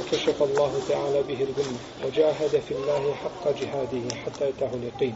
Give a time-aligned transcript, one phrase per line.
[0.00, 5.14] وكشف الله تعالى به الغمة وجاهد في الله حق جهاده حتى يتاه اليقين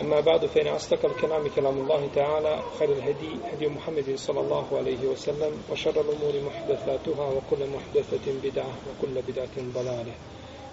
[0.00, 5.06] أما بعد فإن أصدق الكلام كلام الله تعالى خير الهدي هدي محمد صلى الله عليه
[5.06, 10.12] وسلم وشر الأمور محدثاتها وكل محدثة بدعة وكل بدعة ضلالة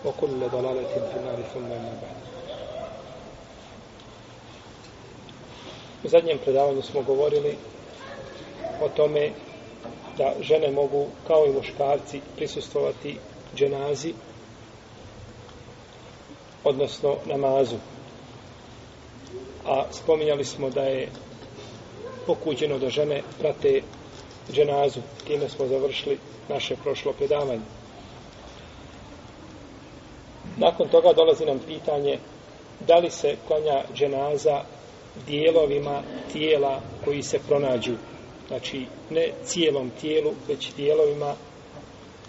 [0.05, 2.17] وكل ضلالة في النار ثم ما بعد
[6.03, 7.57] U zadnjem predavanju smo govorili
[8.81, 9.31] o tome
[10.18, 13.18] da žene mogu kao i muškarci prisustovati
[13.56, 14.14] dženazi
[16.64, 17.76] odnosno namazu.
[19.66, 21.08] A spominjali smo da je
[22.26, 23.82] pokuđeno da žene prate
[24.52, 25.00] dženazu.
[25.26, 27.62] Time smo završili naše prošlo predavanje.
[30.56, 32.18] Nakon toga dolazi nam pitanje
[32.86, 34.62] da li se klanja dženaza
[35.26, 37.92] dijelovima tijela koji se pronađu
[38.52, 41.34] znači ne cijelom tijelu, već dijelovima,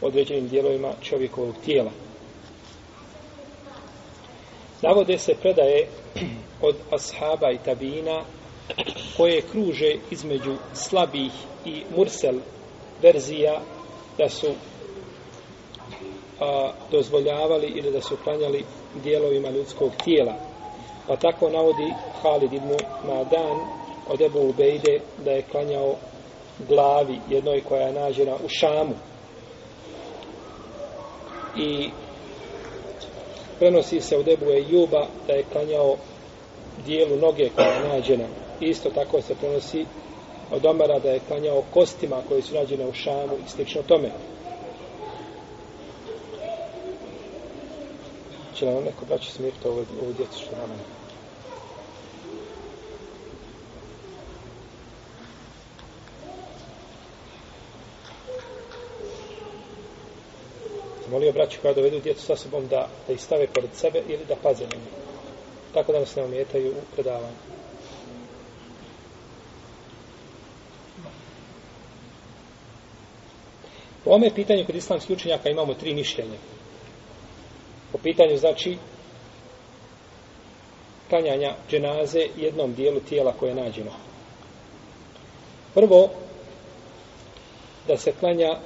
[0.01, 1.91] određenim dijelovima čovjekovog tijela.
[4.81, 5.87] Navode se predaje
[6.67, 8.23] od ashaba i tabina
[9.17, 11.31] koje kruže između slabih
[11.65, 12.35] i mursel
[13.01, 13.61] verzija
[14.17, 14.47] da su
[16.39, 18.65] a, dozvoljavali ili da su klanjali
[19.03, 20.33] dijelovima ljudskog tijela.
[21.07, 22.71] Pa tako navodi Halid ibn
[23.07, 25.95] Madan od Ebu Ubejde da je klanjao
[26.59, 28.95] glavi jednoj koja je nađena u Šamu.
[31.55, 31.89] I
[33.59, 35.95] prenosi se u debu je Ejuba da je klanjao
[36.85, 38.25] dijelu noge koja je nađena.
[38.59, 39.85] Isto tako se prenosi
[40.51, 44.09] od Omara da je klanjao kostima koje su nađene u Šamu i slično tome.
[48.55, 51.02] Če nam neko braći smiriti ovu, ovu djecu što nam je.
[61.13, 64.35] Molio braću koja dovedu djecu sa sobom da, da ih stave pored sebe ili da
[64.43, 64.93] paze na njih.
[65.73, 67.35] Tako da nas ne ometaju u predavanju.
[74.03, 76.37] Po ome pitanju kod islamskih učenjaka imamo tri mišljenja.
[77.91, 78.77] Po pitanju znači
[81.09, 83.91] klanjanja dženaze jednom dijelu tijela koje je nađeno.
[85.73, 86.09] Prvo,
[87.87, 88.59] da se klanja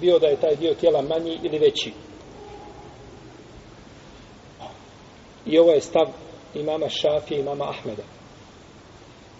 [0.00, 1.92] bio da je taj dio tijela manji ili veći.
[5.46, 6.06] I ovo je stav
[6.54, 8.02] imama Šafije i imama Ahmeda.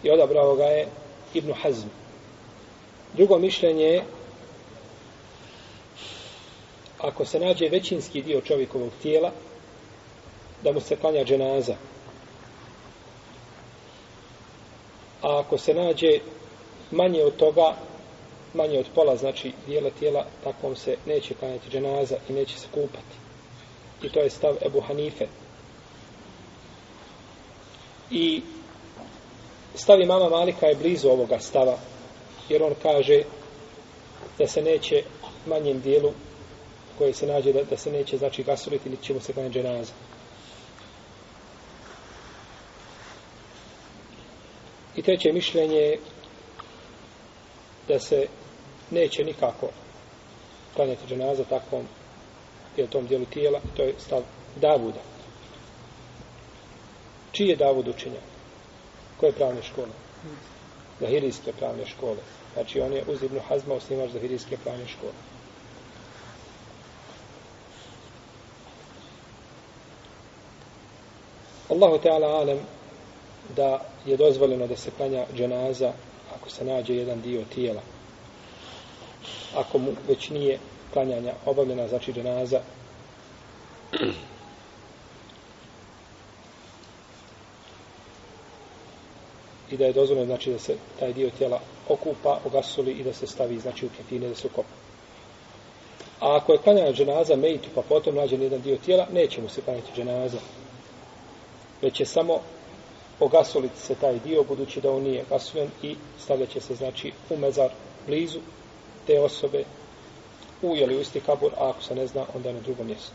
[0.03, 0.89] I odabrao ga je
[1.34, 1.89] Ibnu Hazm.
[3.16, 4.05] Drugo mišljenje je
[6.99, 9.31] ako se nađe većinski dio čovjekovog tijela
[10.62, 11.75] da mu se klanja dženaza.
[15.22, 16.19] A ako se nađe
[16.91, 17.77] manje od toga
[18.56, 23.17] manje od pola, znači dijela tijela, takvom se neće klanjati dženaza i neće se kupati.
[24.03, 25.27] I to je stav Ebu Hanife.
[28.11, 28.43] I
[29.75, 31.78] stav imama Malika je blizu ovoga stava,
[32.49, 33.22] jer on kaže
[34.39, 35.03] da se neće
[35.47, 36.12] manjem dijelu
[36.99, 39.93] koje se nađe da, da se neće znači gasuliti ili ćemo se klanjati dženaza.
[44.97, 45.99] I treće mišljenje
[47.89, 48.27] da se
[48.91, 49.69] neće nikako
[50.74, 51.86] klanjati dženaza takvom
[52.76, 54.22] ili tom dijelu tijela, to je stav
[54.56, 55.00] Davuda.
[57.32, 58.20] Čiji je Davud učenja?
[59.16, 59.88] Koje pravne škole?
[61.00, 62.16] Zahirijske pravne škole.
[62.54, 65.12] Znači on je uz Ibnu Hazma osnivač Zahirijske pravne škole.
[71.71, 72.59] Allahu Teala alem
[73.56, 75.92] da je dozvoljeno da se klanja dženaza
[76.36, 77.80] ako se nađe jedan dio tijela
[79.56, 80.58] ako mu već nije
[80.92, 82.60] klanjanja obavljena, znači dženaza.
[89.70, 93.26] I da je dozvoljeno, znači da se taj dio tijela okupa, ogasuli i da se
[93.26, 94.68] stavi, znači u kefine, da se ukopa.
[96.20, 99.60] A ako je klanjana dženaza mejtu, pa potom nađe jedan dio tijela, neće mu se
[99.60, 100.38] klanjati dženaza.
[101.82, 102.41] Već će samo
[103.20, 107.70] ogasoliti se taj dio, budući da on nije gasulen i stavljaće se, znači, u mezar
[108.06, 108.41] blizu
[109.06, 109.64] te osobe
[110.62, 113.12] u ili u isti kabur, a ako se ne zna, onda na drugom mjestu.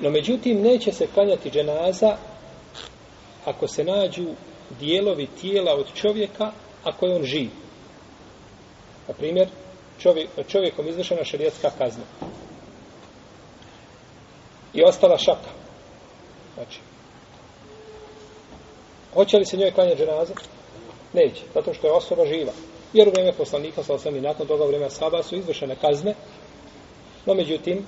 [0.00, 2.16] No međutim, neće se klanjati dženaza
[3.44, 4.26] ako se nađu
[4.80, 6.52] dijelovi tijela od čovjeka
[6.84, 7.50] ako je on živ.
[9.08, 9.48] Na primjer,
[9.98, 12.04] čovjek, čovjekom izvršena šarijetska kazna.
[14.74, 15.50] I ostala šaka.
[16.54, 16.80] Znači,
[19.14, 20.34] hoće li se njoj klanjati dženaza?
[21.12, 22.52] Neće, zato što je osoba živa.
[22.92, 26.14] Jer u vrijeme poslanika, sa osam i nakon toga vrijeme saba su izvršene kazne,
[27.26, 27.86] no međutim,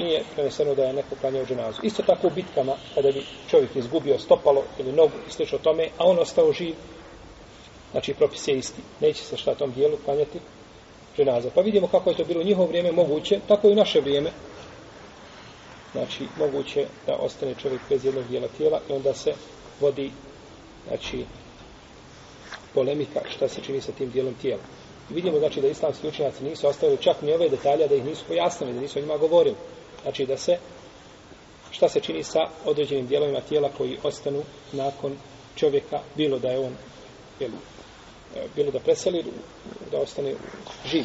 [0.00, 1.80] nije preneseno da je neko klanjao dženazu.
[1.82, 6.04] Isto tako u bitkama, kada bi čovjek izgubio stopalo ili nogu i slično tome, a
[6.04, 6.74] on ostao živ,
[7.90, 8.82] znači propis je isti.
[9.00, 10.38] Neće se šta tom dijelu klanjati
[11.16, 11.50] dženaza.
[11.54, 14.30] Pa vidimo kako je to bilo u njihovo vrijeme moguće, tako i u naše vrijeme.
[15.92, 19.32] Znači, moguće da ostane čovjek bez jednog dijela tijela i onda se
[19.80, 20.10] vodi,
[20.88, 21.24] znači,
[22.74, 24.62] polemika šta se čini sa tim dijelom tijela.
[25.10, 28.24] I vidimo, znači, da islamski učenjaci nisu ostavili čak ni ove detalje, da ih nisu
[28.28, 29.56] pojasnili, da nisu o njima govorili.
[30.02, 30.58] Znači, da se,
[31.70, 34.42] šta se čini sa određenim dijelovima tijela koji ostanu
[34.72, 35.16] nakon
[35.56, 36.76] čovjeka, bilo da je on,
[37.40, 37.50] jel,
[38.36, 39.24] e, bilo da preseli,
[39.90, 40.34] da ostane
[40.86, 41.04] živ.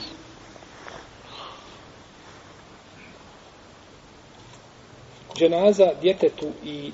[5.36, 6.92] Dženaza djetetu i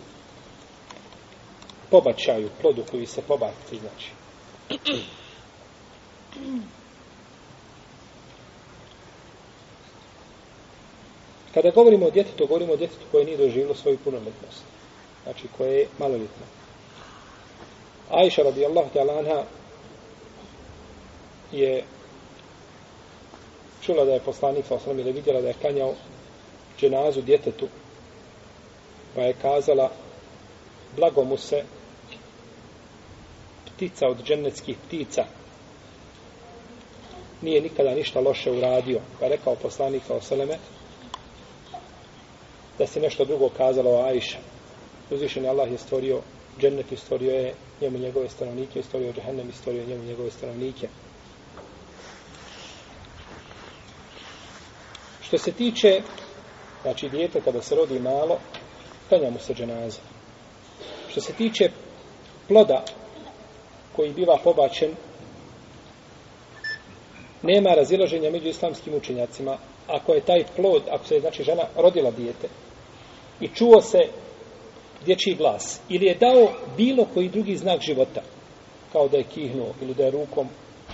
[1.92, 4.12] pobačaju, plodu koji se pobaci, znači.
[11.54, 14.64] Kada govorimo o djetetu, govorimo o djetetu koje nije doživilo svoju punoletnost.
[15.24, 16.46] Znači, koje je maloletno.
[18.12, 19.44] Aisha radijallahu ta'ala anha
[21.52, 21.84] je
[23.82, 25.94] čula da je poslanik sa osnovim ili vidjela da je kanjao
[26.80, 27.68] dženazu djetetu
[29.16, 29.92] pa je kazala
[30.96, 31.64] blago mu se
[33.78, 35.26] ptica od dženneckih ptica.
[37.42, 39.00] Nije nikada ništa loše uradio.
[39.20, 40.58] Pa je rekao poslanik sa osnovime
[42.78, 44.38] da se nešto drugo kazalo o Ajša
[45.12, 46.22] uzvišen je Allah je stvorio
[46.60, 50.88] džennet i stvorio je njemu njegove stanovnike i stvorio džahennem i stvorio njemu njegove stanovnike.
[55.22, 56.02] Što se tiče,
[56.82, 58.40] znači dijete kada se rodi malo,
[59.10, 60.00] klanja mu se dženaza.
[61.10, 61.70] Što se tiče
[62.48, 62.86] ploda
[63.98, 64.92] koji biva pobačen,
[67.44, 69.58] nema razilaženja među islamskim učenjacima.
[69.88, 72.48] Ako je taj plod, ako se znači žena rodila dijete
[73.40, 74.00] i čuo se
[75.06, 76.48] dječji glas ili je dao
[76.78, 78.22] bilo koji drugi znak života,
[78.92, 80.48] kao da je kihnuo ili da je rukom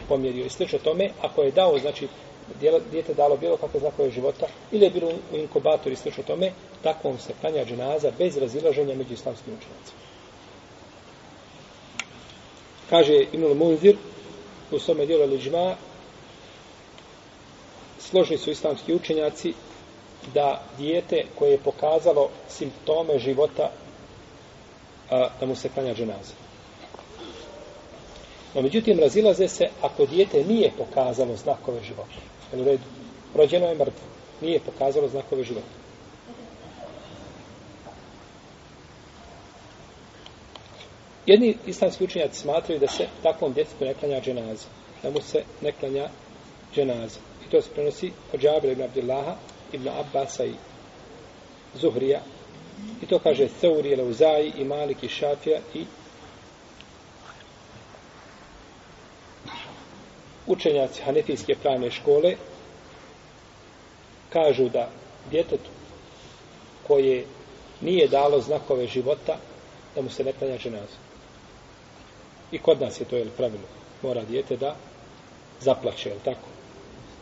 [0.07, 2.07] pomjerio i slično tome, ako je dao, znači,
[2.91, 6.51] dijete dalo bilo kakve znakove života ili je bilo u inkubatoru i slično tome,
[6.83, 10.12] takvom se klanja dženaza bez razilaženja među islamskim učenjacima.
[12.93, 13.97] Kaže Ibnul Munzir
[14.71, 15.75] u svome dijelu Liđma
[17.99, 19.53] složili su islamski učenjaci
[20.33, 23.71] da dijete koje je pokazalo simptome života
[25.09, 26.33] a, da mu se klanja dženaza.
[28.53, 32.19] No, međutim, razilaze se ako dijete nije pokazalo znakove života.
[32.51, 32.83] Jel u redu?
[33.35, 34.07] Rođeno je mrtvo.
[34.41, 35.82] Nije pokazalo znakove života.
[41.25, 44.67] Jedni islamski učenjaci smatraju da se takvom djetetu ne klanja dženaza.
[45.03, 46.09] Da mu se ne klanja
[46.75, 47.19] dženaza.
[47.47, 49.35] I to se prenosi od Džabira ibn Abdillaha,
[49.71, 50.53] ibn Abbasa i
[51.75, 52.21] Zuhrija.
[53.01, 55.85] I to kaže Seuri, Leuzaji i Malik i Šafija i
[60.47, 62.35] učenjaci Hanefijske pravne škole
[64.29, 64.89] kažu da
[65.31, 65.69] djetetu
[66.87, 67.25] koje
[67.81, 69.37] nije dalo znakove života
[69.95, 71.02] da mu se ne klanja dženaza.
[72.53, 73.63] I kod nas je to jel, pravilo.
[74.01, 74.75] Mora dijete da
[75.59, 76.47] zaplače, jel tako?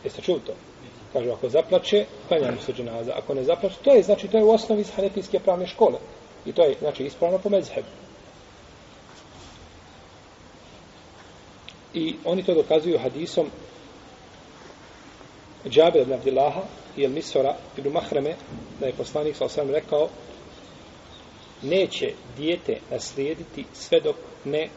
[0.04, 0.52] Jeste čuli to?
[1.12, 3.12] Kažu, ako zaplače, klanja mu se ženaza.
[3.16, 5.98] Ako ne zaplače, to je, znači, to je u osnovi iz Hanefijske pravne škole.
[6.46, 7.88] I to je, znači, ispravno po mezhebu.
[11.94, 13.50] I oni to dokazuju hadisom
[15.68, 16.62] Džabir ibn Abdillaha
[16.96, 18.34] i El Misora ibn Mahreme,
[18.80, 20.08] da je poslanik sa osam rekao
[21.62, 24.68] neće dijete naslijediti sve dok ne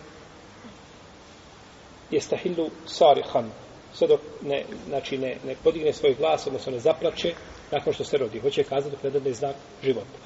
[2.11, 3.51] jestahillu sarihan
[3.93, 7.33] sve dok ne, znači ne, ne podigne svoj glas, odnosno ne zaplače
[7.71, 8.39] nakon što se rodi.
[8.39, 10.19] Hoće kazati dok ne znak života.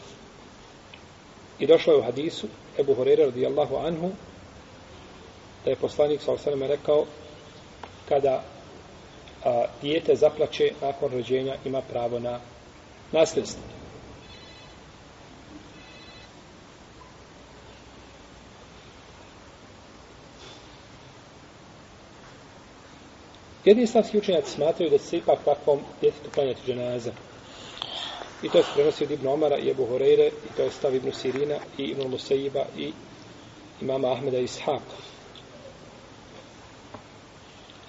[1.60, 2.48] I došlo je u hadisu
[2.80, 4.12] Ebu Horeira radijallahu anhu
[5.66, 7.06] da je poslanik sa osaleme rekao
[8.10, 8.44] kada
[9.46, 12.40] a, dijete zaplače nakon rođenja ima pravo na
[13.12, 13.79] nasljedstvo.
[23.66, 27.12] Jedni islamski učenjaci smatraju da se ipak takvom djetetu klanjati dženaza.
[28.44, 31.12] I to se prenosi od Ibn Omara i Ebu Horeire, i to je stav Ibn
[31.12, 32.92] Sirina, i Ibn Musaiba, i
[33.82, 34.96] imama Ahmeda Ishaqa.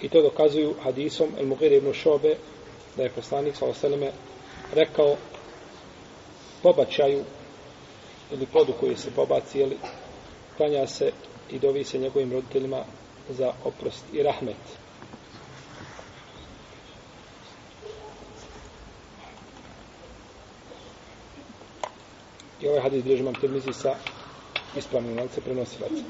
[0.01, 2.35] I to dokazuju hadisom El Mughir ibn Šobe,
[2.97, 4.11] da je poslanik s.a.v.
[4.73, 5.15] rekao
[6.63, 7.23] pobačaju
[8.31, 9.77] ili plodu koji se pobaci, jeli,
[10.57, 11.11] klanja se
[11.49, 12.83] i dovi se njegovim roditeljima
[13.29, 14.80] za oprost i rahmet.
[22.61, 23.95] I ovaj hadis bilježi imam termizi sa
[24.77, 26.03] ispravnim lance prenosilaca.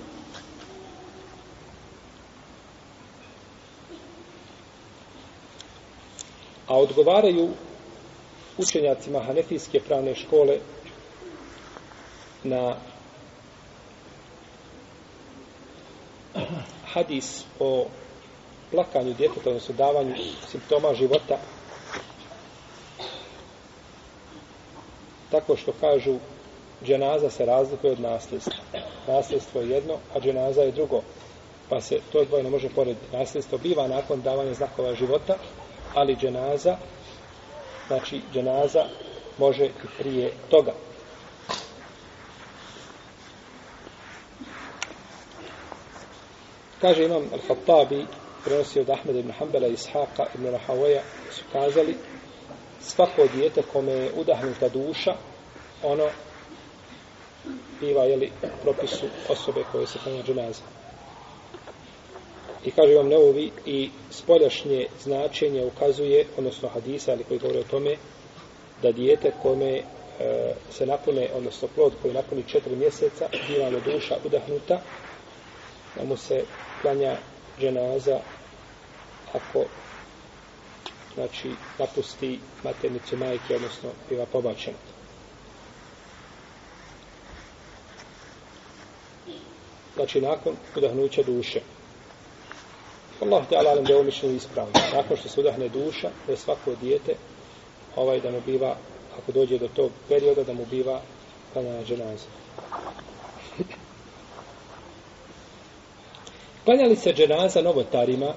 [6.68, 7.50] A odgovaraju
[8.58, 10.60] učenjacima Hanefijske pravne škole
[12.44, 12.76] na
[16.94, 17.88] hadis o
[18.72, 20.16] plakanju djeteta, odnosno davanju
[20.48, 21.38] simptoma života
[25.32, 26.16] tako što kažu
[26.86, 28.54] dženaza se razlikuje od nasljedstva.
[29.08, 31.02] Nasljedstvo je jedno, a dženaza je drugo.
[31.70, 33.18] Pa se to dvoje ne može porediti.
[33.18, 35.36] Nasljedstvo biva nakon davanja znakova života,
[35.94, 36.78] ali dženaza,
[37.88, 38.86] znači dženaza
[39.38, 40.74] može i prije toga.
[46.82, 48.06] Kaže imam Al-Fattabi,
[48.44, 51.96] prenosi od Ahmed ibn Hanbala i Ishaqa ibn Rahawaja, su kazali,
[52.82, 55.14] svako dijete kome je udahnuta duša,
[55.84, 56.10] ono
[57.82, 58.32] biva, jeli,
[58.64, 60.62] propisu osobe koje se klanja dženaza.
[62.66, 67.96] I kaže vam neovi i spoljašnje značenje ukazuje, odnosno hadisa, ali koji govore o tome,
[68.82, 69.84] da dijete kome e,
[70.72, 74.82] se napune, odnosno plod koji napuni četiri mjeseca, biva mu duša udahnuta,
[75.96, 76.44] da mu se
[76.82, 77.18] klanja
[77.60, 78.20] dženaza
[79.34, 79.66] ako
[81.16, 84.78] znači napusti maternicu majke, odnosno biva pobačena.
[89.96, 91.62] Znači nakon udahnuća duše.
[93.22, 94.72] Allah te alalem da je ovo mišljenje ispravno.
[94.94, 97.16] Nakon što se udahne duša, da je svako dijete,
[97.96, 98.76] ovaj da mu biva,
[99.18, 101.02] ako dođe do tog perioda, da mu biva
[101.54, 102.26] klanjana dženaza.
[106.66, 108.34] Klanjali se dženaza novotarima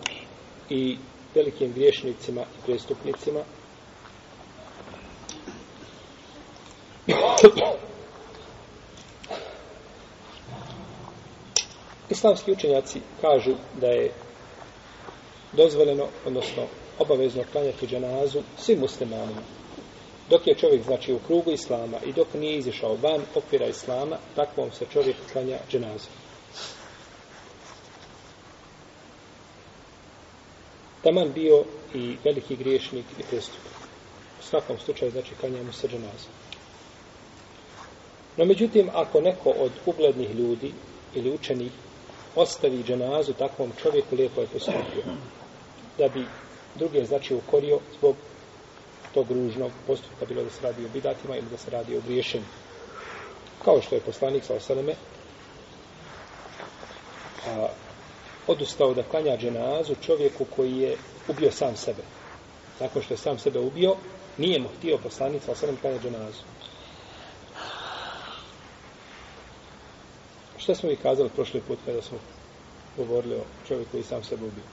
[0.71, 0.97] i
[1.35, 3.41] velikim griješnicima i prestupnicima.
[12.11, 14.13] Islamski učenjaci kažu da je
[15.53, 16.63] dozvoljeno, odnosno
[16.99, 19.43] obavezno klanjati dženazu svim muslimanima.
[20.31, 24.73] Dok je čovjek, znači, u krugu islama i dok nije izišao van okvira islama, takvom
[24.73, 26.09] se čovjek klanja dženazu.
[31.05, 33.61] taman bio i veliki griješnik i prestup.
[34.41, 36.29] U svakom slučaju, znači, kanja mu se dženazu.
[38.37, 40.73] No, međutim, ako neko od uglednih ljudi
[41.15, 41.73] ili učenih
[42.37, 45.03] ostavi dženazu takvom čovjeku, lijepo je postupio.
[45.99, 46.27] Da bi
[46.75, 48.17] druge, znači, ukorio zbog
[49.15, 52.45] tog ružnog postupka, bilo da se radi o bidatima ili da se radi o griješenju.
[53.65, 54.95] Kao što je poslanik sa osaname,
[57.47, 57.69] a,
[58.47, 60.97] odustao da klanja dženazu čovjeku koji je
[61.29, 62.03] ubio sam sebe.
[62.81, 63.97] Nakon što je sam sebe ubio,
[64.39, 66.43] nije mu htio poslanica, sa sam klanja dženazu.
[70.65, 72.19] Što smo vi kazali prošli put kada smo
[72.97, 74.65] govorili o čovjeku koji sam sebe ubio?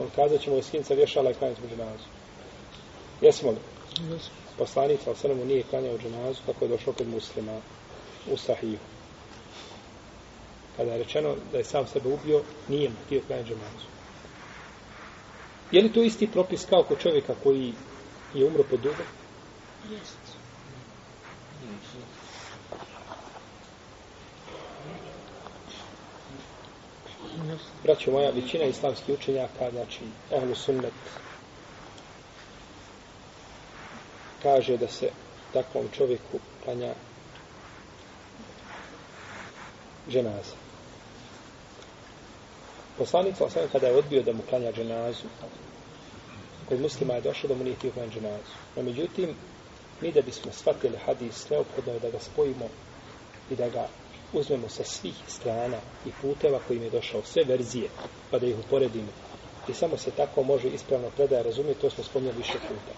[0.00, 2.04] On kazat ćemo je skin sa vješala i klanjati dženazu.
[3.20, 3.56] Jesmo li?
[4.58, 7.60] Poslanica, ali sam mu nije klanjao dženazu kako je došao kod muslima
[8.32, 8.78] u sahiju
[10.76, 13.86] kada je rečeno da je sam sebe ubio, nije mu htio klanjati džemazu.
[15.72, 17.72] Je li to isti propis kao kod čovjeka koji
[18.34, 19.06] je umro pod dugom?
[19.90, 20.19] Jest.
[27.82, 30.00] Braćo moja, većina islamskih učenjaka, znači,
[30.32, 30.92] ehlu sunnet,
[34.42, 35.10] kaže da se
[35.52, 36.94] takvom čovjeku klanja
[40.08, 40.56] dženaza.
[42.98, 45.28] Poslanik sa osam kada je odbio da mu klanja dženazu,
[46.68, 48.54] kod muslima je došlo da mu nije htio klanja dženazu.
[48.76, 49.34] No međutim,
[50.00, 52.68] mi da bismo shvatili hadis, neophodno je da ga spojimo
[53.50, 53.88] i da ga
[54.32, 57.88] uzmemo sa svih strana i puteva kojim je došao, sve verzije,
[58.30, 59.08] pa da ih uporedimo.
[59.68, 62.94] I samo se tako može ispravno predaje razumjeti, to smo spomnjali više puta.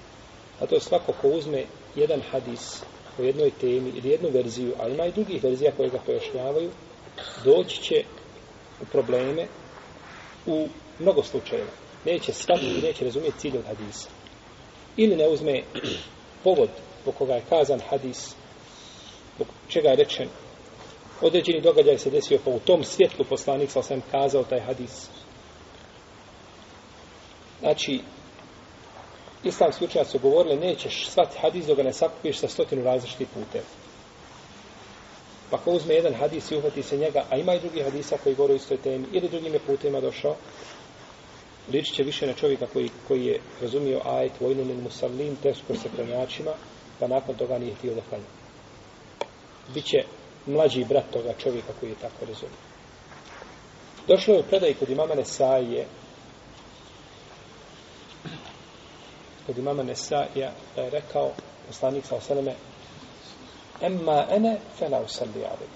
[0.61, 1.65] A to je svako ko uzme
[1.97, 2.83] jedan hadis
[3.19, 6.71] o jednoj temi ili jednu verziju, a ima i drugih verzija koje ga pojašnjavaju,
[7.45, 8.05] doći će
[8.83, 9.47] u probleme
[10.47, 11.71] u mnogo slučajeva
[12.05, 14.09] neće shvatiti i neće razumjeti cilj od hadisa.
[14.97, 15.63] Ili ne uzme
[16.45, 16.69] povod
[17.05, 18.35] po koga je kazan hadis,
[19.39, 20.29] po čega je rečen,
[21.23, 25.09] određeni događaj se desio, pa u tom svjetlu poslanik sa sam kazao taj hadis.
[27.61, 28.01] Znači,
[29.45, 33.65] islamski učenjaci su govorili, nećeš shvatiti hadis dok ga ne sakupiš sa stotinu različitih puteva.
[35.51, 38.35] Pa ko uzme jedan hadis i uhvati se njega, a ima i drugi hadisa koji
[38.35, 40.37] govore o istoj temi, ili drugim je putima došao,
[41.73, 45.89] ličit će više na čovjeka koji, koji je razumio ajet vojnu min musallim, teško se
[45.97, 46.51] klanjačima,
[46.99, 48.25] pa nakon toga nije htio da klanja.
[49.75, 50.05] Biće
[50.47, 52.57] mlađi brat toga čovjeka koji je tako razumio.
[54.09, 55.87] Došlo je u predaj kod imama Nesaije,
[59.47, 61.31] kod imama Nesaija, da je rekao,
[61.67, 62.55] poslanik sa osaleme,
[63.81, 65.69] emma ene fela usalli ali.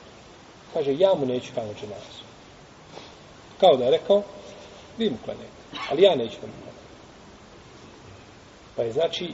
[0.75, 2.25] Kaže, ja mu neću klanjati dženazu.
[3.61, 4.23] Kao da je rekao,
[4.99, 5.49] vi mu klanjate.
[5.91, 6.53] Ali ja neću da mu.
[8.77, 9.33] Pa je znači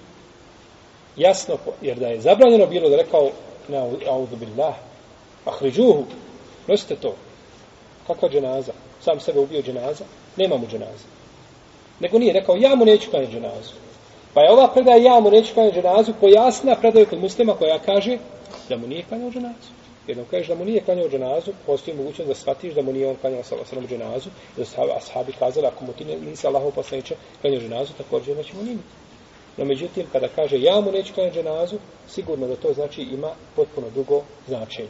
[1.16, 3.30] jasno, jer da je zabranjeno bilo da rekao
[3.68, 3.78] na
[4.10, 4.74] audu billah,
[5.44, 6.04] ahriđuhu,
[6.66, 7.14] nosite to.
[8.06, 8.72] Kakva dženaza?
[9.00, 10.04] Sam sebe ubio dženaza?
[10.37, 11.06] Nema mu dženaza.
[12.00, 13.72] Nego nije rekao, ja mu neću klanjati dženazu.
[14.34, 18.18] Pa je ova predaja, ja mu neću klanjati dženazu, pojasna predaja kod muslima koja kaže
[18.68, 19.70] da mu nije klanjao dženazu.
[20.06, 23.16] Jednom kažeš da mu nije klanjao dženazu, postoji mogućnost da shvatiš da mu nije on
[23.20, 27.61] klanjao sa osram dženazu, da su ashabi kazali, ako mu ti nisi Allahov poslaniče klanjao
[27.61, 28.82] dženazu, također nećemo njimi.
[29.56, 31.76] No međutim, kada kaže ja mu neću klanjati dženazu,
[32.08, 34.88] sigurno da to znači ima potpuno drugo značenje.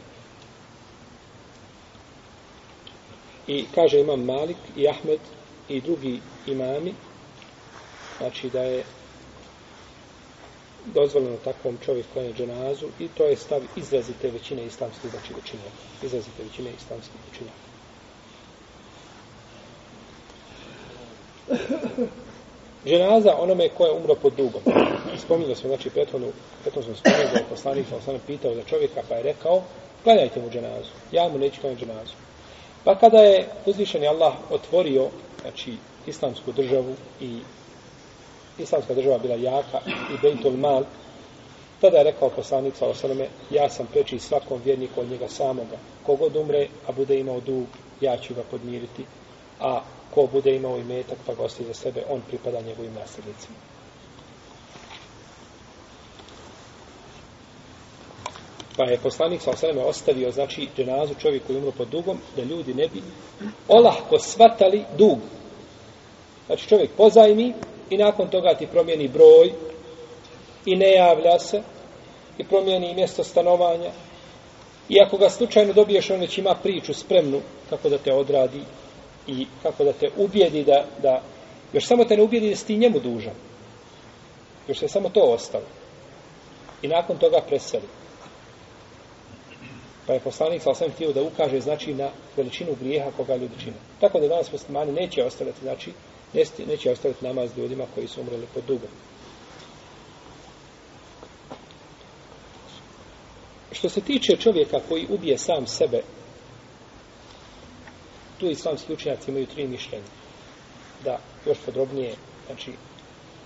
[3.47, 5.19] I kaže imam Malik i Ahmed
[5.69, 6.93] i drugi imami,
[8.17, 8.83] znači da je
[10.85, 15.83] dozvoljeno takvom čovjek je dženazu i to je stav izrazite većine islamskih znači učenjaka.
[16.03, 17.73] Izrazite većine islamskih učenjaka.
[22.85, 24.61] Dženaza onome ko je umro pod dugom.
[25.17, 26.27] Spominjali smo, znači, prethodno,
[26.61, 29.61] prethodno smo spominjali da je poslanik sam pitao za čovjeka pa je rekao,
[30.03, 30.89] klanjajte mu dženazu.
[31.11, 32.13] Ja mu neću klanjati dženazu.
[32.83, 35.09] Pa kada je uzvišeni Allah otvorio,
[35.41, 37.39] znači, islamsku državu i
[38.57, 40.83] islamska država bila jaka i Bejtul Mal,
[41.81, 45.77] tada je rekao poslanik sa osaleme, ja sam preči svakom vjerniku od njega samoga.
[46.05, 47.67] Kogod umre, a bude imao dug,
[48.01, 49.05] ja ću ga podmiriti,
[49.59, 53.72] a ko bude imao i metak, pa gosti za sebe, on pripada njegovim nasljednicima.
[58.77, 62.73] Pa je poslanik sa osaleme ostavio, znači, dženazu čovjek koji umro pod dugom, da ljudi
[62.73, 63.01] ne bi
[63.67, 65.17] olahko svatali dug.
[66.47, 67.53] Znači, čovjek pozajmi,
[67.93, 69.51] i nakon toga ti promijeni broj
[70.65, 71.61] i ne javlja se
[72.37, 73.91] i promijeni mjesto stanovanja.
[74.89, 78.61] I ako ga slučajno dobiješ on već ima priču spremnu kako da te odradi
[79.27, 81.21] i kako da te ubijedi da, da
[81.73, 83.33] još samo te ne ubijedi da si ti njemu dužan.
[84.67, 85.65] Još se samo to ostalo.
[86.81, 87.87] I nakon toga preseli
[90.07, 93.75] pa je poslanik sa osam htio da ukaže znači na veličinu grijeha koga ljudi čine
[93.99, 95.91] tako da danas muslimani neće ostaviti znači
[96.33, 98.89] neće, neće ostaviti namaz ljudima koji su umreli pod dugom.
[103.71, 106.01] Što se tiče čovjeka koji ubije sam sebe,
[108.39, 110.05] tu islamski učenjaci imaju tri mišljenja.
[111.03, 112.15] Da, još podrobnije,
[112.47, 112.71] znači,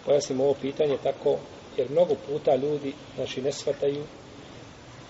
[0.06, 1.38] pojasnimo ovo pitanje tako,
[1.78, 4.04] jer mnogo puta ljudi, znači, ne shvataju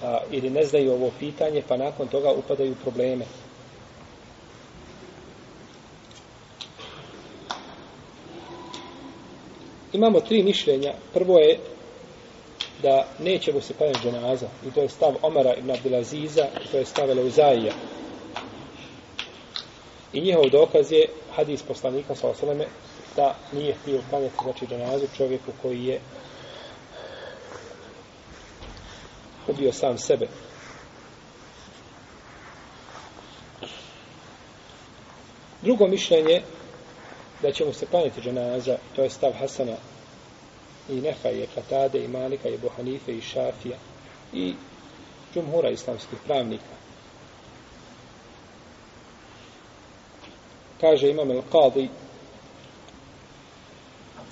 [0.03, 3.25] a, ili ne znaju ovo pitanje, pa nakon toga upadaju probleme.
[9.97, 10.93] imamo tri mišljenja.
[11.13, 11.59] Prvo je
[12.81, 14.47] da neće mu se klanjati dženaza.
[14.67, 17.73] I to je stav Omara ibn Abdelaziza, i to je stav Eleuzaija.
[20.13, 21.05] I njihov dokaz je
[21.35, 22.65] hadis poslanika sa osaleme
[23.15, 25.99] da nije htio klanjati znači dženazu čovjeku koji je
[29.47, 30.27] ubio sam sebe.
[35.61, 36.41] Drugo mišljenje
[37.41, 39.77] da će mu se klanjati dženaza, to je stav Hasana
[40.89, 43.77] i Nefa i Katade i Malika i Buhanife i Šafija
[44.33, 44.53] i
[45.33, 46.75] džumhura islamskih pravnika.
[50.81, 51.87] Kaže imam el Qadi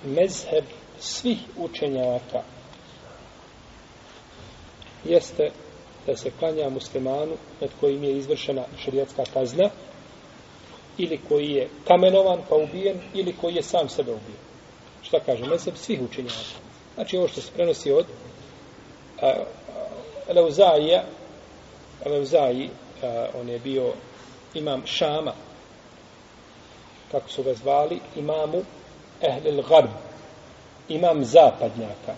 [0.03, 0.63] mezheb
[0.99, 2.43] svih učenjaka
[5.05, 5.51] jeste
[6.05, 9.69] da se klanja muslimanu nad kojim je izvršena širijatska kazna
[10.97, 14.39] ili koji je kamenovan pa ubijen ili koji je sam sebe ubijen.
[15.01, 15.45] Šta kaže?
[15.45, 16.35] Meseb svih učenjaka.
[16.95, 18.05] Znači ovo što se prenosi od
[20.35, 21.03] Leuzaija
[22.05, 22.69] Leuzaji
[23.41, 23.93] on je bio
[24.53, 25.33] imam Šama
[27.11, 28.63] kako su ga zvali, imamu
[29.21, 29.89] ehlil garb,
[30.89, 32.15] imam zapadnjaka.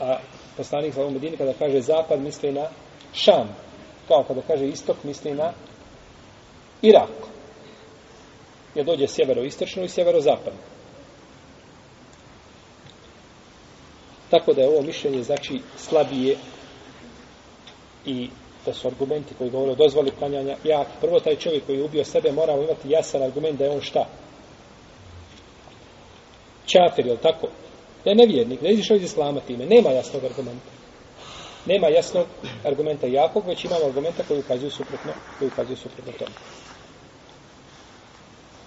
[0.00, 0.18] A
[0.56, 2.68] poslanik sa ovom medini kada kaže zapad misli na
[3.12, 3.48] Šam.
[4.08, 5.52] Kao kada kaže istok misli na
[6.82, 7.10] Irak.
[8.74, 10.60] Jer dođe sjevero-istočno i sjevero-zapadno.
[14.30, 16.36] Tako da je ovo mišljenje znači slabije
[18.04, 18.28] i
[18.66, 20.86] da su argumenti koji govore o dozvoli klanjanja jak.
[21.00, 24.06] Prvo taj čovjek koji je ubio sebe moramo imati jasan argument da je on šta?
[26.66, 27.48] Čafir, je li tako?
[28.06, 29.66] Da je nevjernik, da je izišao iz islama time.
[29.66, 30.70] Nema jasnog argumenta.
[31.66, 32.26] Nema jasnog
[32.64, 36.30] argumenta jakog, već imamo argumenta koji ukazuju suprotno, koji ukazuju suprotno tome.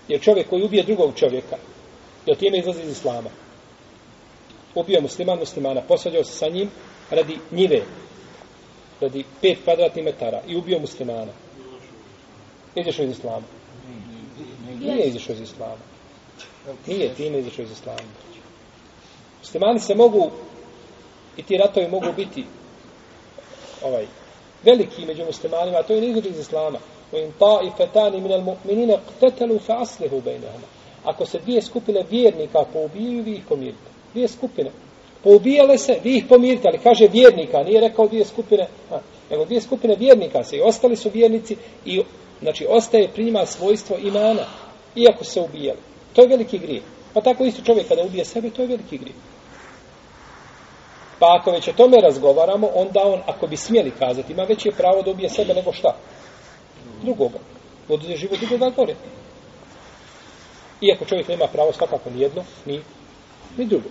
[0.08, 1.58] Jer čovjek koji ubije drugog čovjeka,
[2.26, 3.30] je time izlazi iz islama.
[4.76, 6.70] Ubio musliman muslimana, posvađao se sa njim
[7.10, 7.82] radi njive,
[9.02, 11.32] radi pet kvadratnih metara i ubio muslimana.
[12.76, 13.48] Izišao iz islama.
[14.80, 15.84] Nije izišao iz islama.
[16.88, 18.30] Nije time izišao iz islama.
[19.41, 20.31] Muslimani se mogu
[21.37, 22.45] i ti ratovi mogu biti
[23.83, 24.07] ovaj
[24.63, 26.79] veliki među muslimanima, a to je izgled iz islama.
[27.13, 30.69] وَإِنْ طَائِفَتَانِ مِنَ الْمُؤْمِنِينَ قْتَتَلُوا فَأَصْلِهُ بَيْنَهُمَا
[31.05, 33.91] Ako se dvije skupine vjernika poubijaju, vi ih pomirite.
[34.13, 34.71] Dvije skupine.
[35.23, 38.99] Poubijale se, vi ih pomirite, ali kaže vjernika, nije rekao dvije skupine, a,
[39.31, 42.03] nego dvije skupine vjernika se i ostali su vjernici i
[42.43, 44.47] znači ostaje pri njima svojstvo imana,
[44.97, 45.79] iako se ubijali.
[46.13, 46.83] To je veliki grijeh.
[47.14, 49.16] Pa tako isto čovjek kada ubije sebe, to je veliki grijeh.
[51.20, 55.02] Pa ako već o tome razgovaramo, onda on, ako bi smjeli kazati, ima veće pravo
[55.02, 55.96] da ubije sebe nego šta?
[57.02, 57.40] Drugoga.
[57.90, 58.96] Oduzije život drugoga gore.
[60.82, 62.82] Iako čovjek nema pravo svakako ni jedno, ni,
[63.58, 63.90] ni drugo.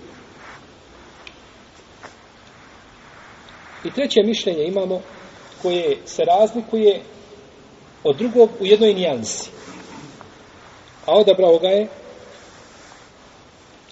[3.84, 5.00] I treće mišljenje imamo
[5.62, 7.00] koje se razlikuje
[8.04, 9.50] od drugog u jednoj nijansi.
[11.06, 11.88] A odabrao ga je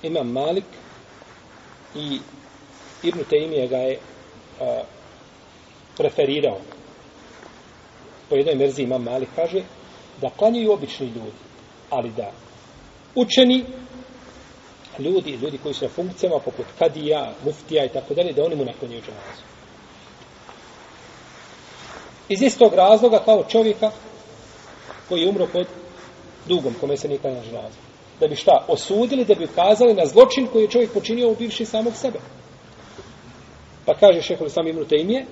[0.06, 0.64] imam Malik
[1.94, 2.20] i
[3.02, 3.98] Ibn Taymije ga je
[4.60, 4.82] a,
[5.96, 6.58] preferirao.
[8.28, 9.62] Po jednoj merzi imam Malik kaže
[10.20, 11.38] da klanjaju obični ljudi,
[11.90, 12.32] ali da
[13.14, 13.64] učeni
[14.98, 18.64] ljudi, ljudi koji su na funkcijama poput kadija, muftija i tako dalje, da oni mu
[18.64, 19.42] naklanjaju džanazu.
[22.28, 23.90] Iz istog razloga kao čovjeka
[25.08, 25.66] koji je umro pod
[26.48, 27.78] dugom, kome se nikada ne džanazu.
[28.20, 28.64] Da bi šta?
[28.68, 32.18] Osudili, da bi ukazali na zločin koji je čovjek počinio ubivši samog sebe.
[33.84, 35.26] Pa kaže šehol sam Ibn Tejmije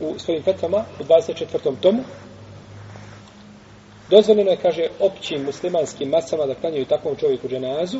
[0.00, 1.80] u svojim fetvama u 24.
[1.80, 2.04] tomu
[4.10, 7.98] dozvoljeno je, kaže, općim muslimanskim masama da klanjaju takvom čovjeku dženazu,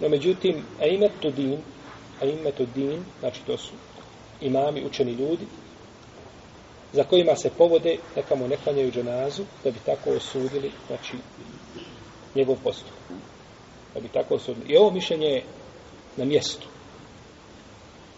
[0.00, 1.58] no međutim, aimetu din,
[2.22, 3.72] aimetu din, znači to su
[4.40, 5.46] imami, učeni ljudi,
[6.92, 11.16] za kojima se povode, neka mu ne klanjaju dženazu, da bi tako osudili, znači,
[12.38, 12.92] njegov postup.
[13.94, 14.72] Da bi tako osudili.
[14.72, 15.42] I ovo mišljenje je
[16.16, 16.66] na mjestu.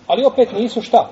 [0.07, 1.11] Ali opet nisu šta?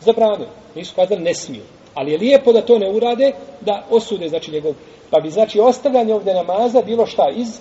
[0.00, 0.48] Zabranili.
[0.74, 1.62] Nisu kazali ne smiju.
[1.94, 4.74] Ali je lijepo da to ne urade, da osude, znači, njegov...
[5.10, 7.30] Pa bi, znači, ostavljanje ovdje namaza bilo šta?
[7.36, 7.60] Iz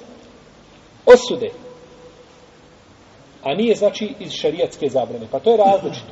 [1.06, 1.50] osude.
[3.44, 5.28] A nije, znači, iz šarijatske zabrane.
[5.32, 6.12] Pa to je različito.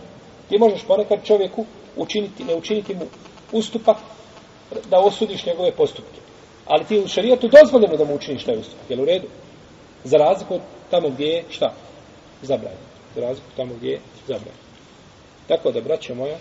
[0.50, 3.06] Ti možeš ponekad čovjeku učiniti, ne učiniti mu
[3.52, 3.98] ustupak
[4.90, 6.25] da osudiš njegove postupke.
[6.66, 8.90] Ali ti u šarijetu dozvoljeno da mu učiniš taj ustupak.
[8.90, 9.28] jel u redu?
[10.04, 11.74] Za razliku od tamo gdje je šta?
[12.42, 12.86] Zabranjeno.
[13.16, 14.66] Za razliku tamo gdje je zabranjeno.
[15.48, 16.38] Tako da, braće moja,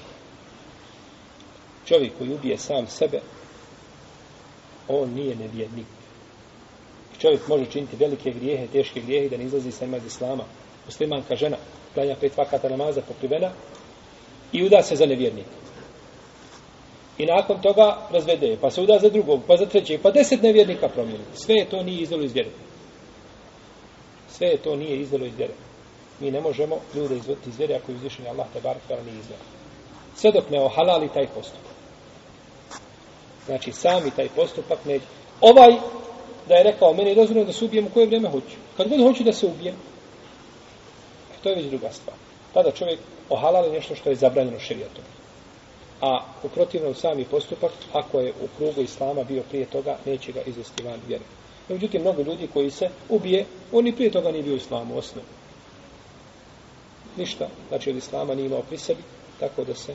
[1.87, 3.21] čovjek koji ubije sam sebe,
[4.89, 5.87] on nije nevjednik.
[7.19, 10.45] Čovjek može činiti velike grijehe, teške grijehe da ne izlazi sa ima iz islama.
[10.87, 11.57] Muslimanka žena,
[11.95, 13.51] klanja pet vakata namaza pokrivena
[14.53, 15.64] i uda se za nevjernika.
[17.19, 20.89] I nakon toga razvede, pa se uda za drugog, pa za trećeg, pa deset nevjernika
[20.89, 21.25] promijeni.
[21.35, 22.51] Sve je to nije izdalo iz vjere.
[24.29, 25.55] Sve je to nije izdalo iz vjere.
[26.21, 29.19] Mi ne možemo ljude izvoditi iz vjere ako je uzvišen Allah te bar kada nije
[29.19, 29.41] izdalo.
[30.17, 31.75] Sve dok ne ohalali taj postupak.
[33.47, 35.01] Znači, sami taj postupak ne...
[35.41, 35.77] Ovaj,
[36.49, 38.57] da je rekao, meni je dozvoljeno da se ubijem u koje vrijeme hoću.
[38.77, 39.75] Kad god hoću da se ubijem,
[41.35, 42.17] e, to je već druga stvar.
[42.55, 42.99] Tada čovjek
[43.29, 45.05] ohalali nešto što je zabranjeno širijatom.
[46.01, 50.41] A u protivnom sami postupak, ako je u krugu islama bio prije toga, neće ga
[50.41, 51.25] izvesti van vjere.
[51.69, 55.27] Međutim, mnogo ljudi koji se ubije, oni prije toga nije bio u islamu osnovu.
[57.17, 59.03] Ništa, znači od islama nije imao pri sebi,
[59.41, 59.95] tako da se,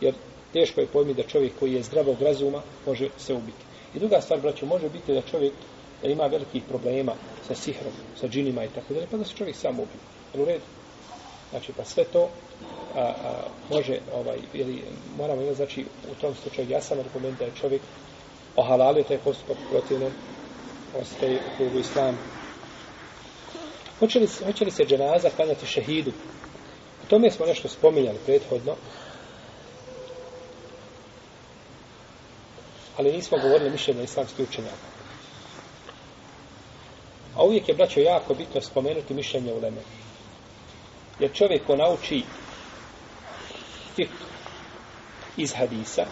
[0.00, 0.14] jer
[0.52, 3.64] teško je pojmi da čovjek koji je zdravog razuma može se ubiti.
[3.94, 5.52] I druga stvar, braću, može biti da čovjek
[6.02, 7.12] da ima velikih problema
[7.48, 10.00] sa sihrom, sa džinima i tako dalje, pa da se čovjek sam ubije.
[10.34, 10.64] U redu.
[11.50, 12.28] Znači, pa sve to
[12.94, 14.82] a, a, može, ovaj, ili
[15.16, 17.82] moramo imati, znači, u tom slučaju jasan argument da je čovjek
[18.56, 20.10] ohalalio taj postupak protivno
[21.00, 22.18] ostaje u krugu Islam.
[23.98, 26.10] Hoće li, hoće li se dženaza klanjati šehidu?
[27.02, 28.76] O tome smo nešto spominjali prethodno.
[32.96, 34.90] Ali nismo govorili mišljenja islamskih učenjaka.
[37.36, 39.80] A uvijek je, braćo, jako bitno spomenuti mišljenje u Leme.
[41.18, 42.22] Jer čovjek ko nauči
[45.42, 46.06] iz hadisa,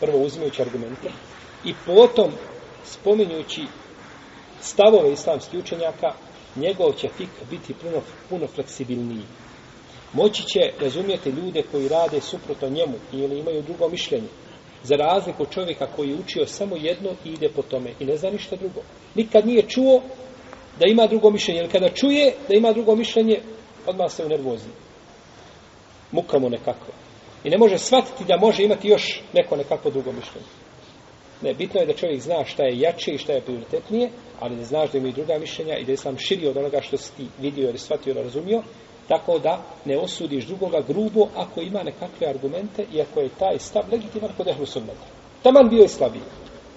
[0.00, 1.08] prvo uzimajući argumente,
[1.64, 2.32] i potom
[2.84, 3.62] spominjući
[4.60, 6.12] stavove islamskih učenjaka,
[6.56, 9.24] njegov će fik biti puno, puno fleksibilniji.
[10.12, 14.28] Moći će razumijeti ljude koji rade suprotno njemu ili imaju drugo mišljenje.
[14.82, 18.30] Za razliku čovjeka koji je učio samo jedno i ide po tome i ne zna
[18.30, 18.80] ništa drugo.
[19.14, 20.02] Nikad nije čuo
[20.78, 21.60] da ima drugo mišljenje.
[21.60, 23.40] Jer kada čuje da ima drugo mišljenje,
[23.86, 24.68] odmah se u nervozi.
[26.12, 26.86] Muka mu nekako.
[27.46, 30.46] I ne može shvatiti da može imati još neko nekako drugo mišljenje.
[31.42, 34.64] Ne, bitno je da čovjek zna šta je jače i šta je prioritetnije, ali da
[34.64, 37.12] znaš da ima i druga mišljenja i da je sam širi od onoga što si
[37.16, 38.62] ti vidio ili shvatio ili razumio,
[39.08, 43.82] tako da ne osudiš drugoga grubo ako ima nekakve argumente i ako je taj stav
[43.92, 45.06] legitiman kod ehlu sunnata.
[45.42, 46.22] Taman bio i slabiji.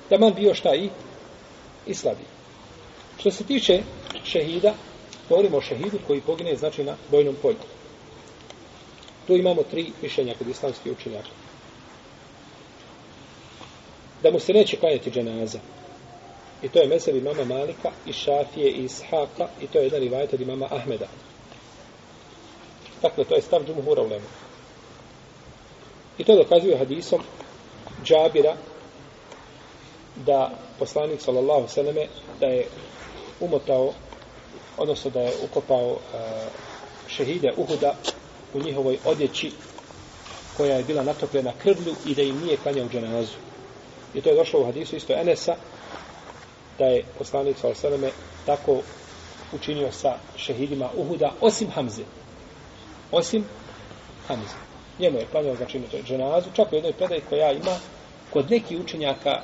[0.10, 0.89] Taman bio šta i,
[1.88, 2.27] i slabiji.
[3.19, 3.82] Što se tiče
[4.23, 4.73] šehida,
[5.29, 7.78] govorimo o šehidu koji pogine znači na bojnom polju.
[9.29, 11.29] Tu imamo tri mišljenja kod islamskih učenjaka.
[14.23, 15.59] Da mu se neće klanjati dženaza.
[16.63, 20.33] I to je mesev imama Malika i Šafije i Ishaka i to je jedan rivajet
[20.33, 21.07] od imama Ahmeda.
[23.01, 24.25] Dakle, to je stav džumhura u lemu.
[26.17, 27.21] I to dokazuje hadisom
[28.03, 28.55] Džabira
[30.15, 32.07] da poslanik sallallahu sallame
[32.39, 32.67] da je
[33.39, 33.93] umotao
[34.77, 35.99] odnosno da je ukopao uh,
[37.07, 37.95] šehide Uhuda
[38.53, 39.51] u njihovoj odjeći
[40.57, 43.38] koja je bila natopljena krvlju i da im nije klanjao dženazu.
[44.13, 45.55] I to je došlo u hadisu isto Enesa
[46.79, 48.81] da je poslanik sallallahu tako
[49.53, 52.03] učinio sa šehidima Uhuda osim Hamze.
[53.12, 53.45] Osim
[54.27, 54.55] Hamze.
[54.99, 57.79] Njemu je klanjao znači dženazu, čak u jednoj predaji koja ima
[58.33, 59.41] kod nekih učenjaka, e,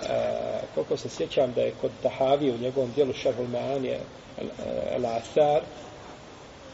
[0.76, 4.00] koliko se sjećam da je kod Tahavi u njegovom dijelu Šarhul Ma'an e,
[4.98, 5.62] Al-Athar,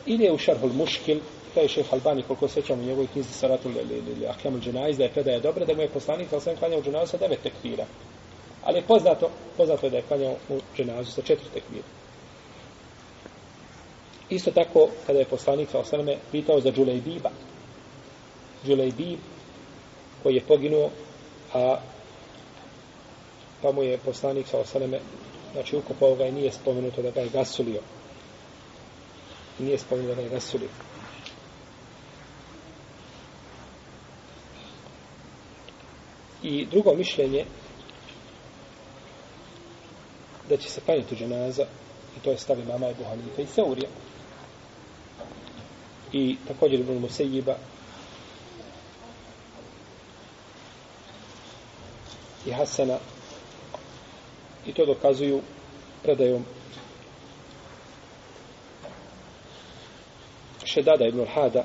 [0.06, 1.20] ili je u Šarhul Muškil,
[1.54, 5.14] to je šeha Albani, koliko sećam u njegovoj knjizi Saratul ili Ahkamul Dženaiz, da je
[5.14, 7.86] predaja dobra, da mu je poslanik, ali sam klanjao u dženazu sa devet tekvira.
[8.64, 11.88] Ali je poznato, poznato je da je klanjao u dženazu sa četiri tekvira.
[14.30, 17.30] Isto tako, kada je poslanik sa osaname pitao za Džulejbiba,
[18.66, 19.20] Džulejbib,
[20.24, 20.90] koji je poginuo,
[21.54, 21.78] a
[23.62, 25.00] pa mu je poslanik sa osaname,
[25.54, 27.82] znači ukopao ga i nije spomenuto da ga je gasulio.
[29.60, 30.70] Nije spomenuto da ga je gasulio.
[36.43, 37.45] I drugo mišljenje
[40.49, 41.65] da će se panjiti dženaza
[42.17, 43.89] i to je stavi mama i Hanife i Seurija.
[46.13, 47.56] I također Ibn Musejiba
[52.45, 52.97] i Hasana
[54.65, 55.41] i to dokazuju
[56.04, 56.45] predajom
[60.65, 61.63] Šedada ibn Hada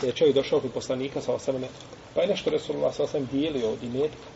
[0.00, 1.68] da je čovjek došao kod poslanika sa osamene
[2.16, 4.28] pa je nešto Resulullah sa osam dijelio od imetka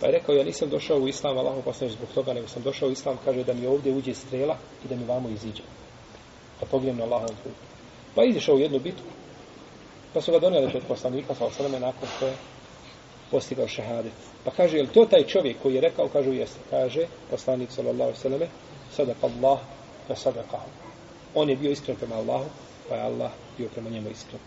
[0.00, 2.88] pa je rekao ja nisam došao u islam Allaho poslanik zbog toga nego sam došao
[2.88, 5.62] u islam kaže da mi ovdje uđe strela i da mi vamo iziđe
[6.60, 7.62] da pogledam na Allahom putu
[8.14, 9.08] pa je izišao u jednu bitku
[10.14, 12.34] pa su ga donijeli kod poslanika sa osamene nakon što je
[13.32, 14.12] postigao šehadet.
[14.44, 16.60] Pa kaže, je li to taj čovjek koji je rekao, kaže, jeste.
[16.70, 18.48] Kaže, poslanik, sallallahu sallam,
[18.92, 19.60] sadaka Allah,
[20.08, 20.60] na sadaka
[21.34, 22.44] On je bio iskren prema Allahu,
[22.88, 24.40] pa je Allah bio prema njemu iskren.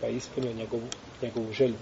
[0.00, 0.88] Pa je ispunio njegovu,
[1.22, 1.74] njegovu želju.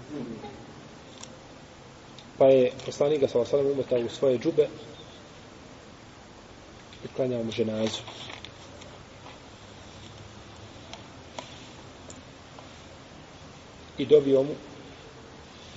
[2.37, 4.67] Pa je poslanik sa osadom umotao u svoje džube
[7.05, 8.01] i klanjao mu ženazu.
[13.97, 14.55] I dobio mu,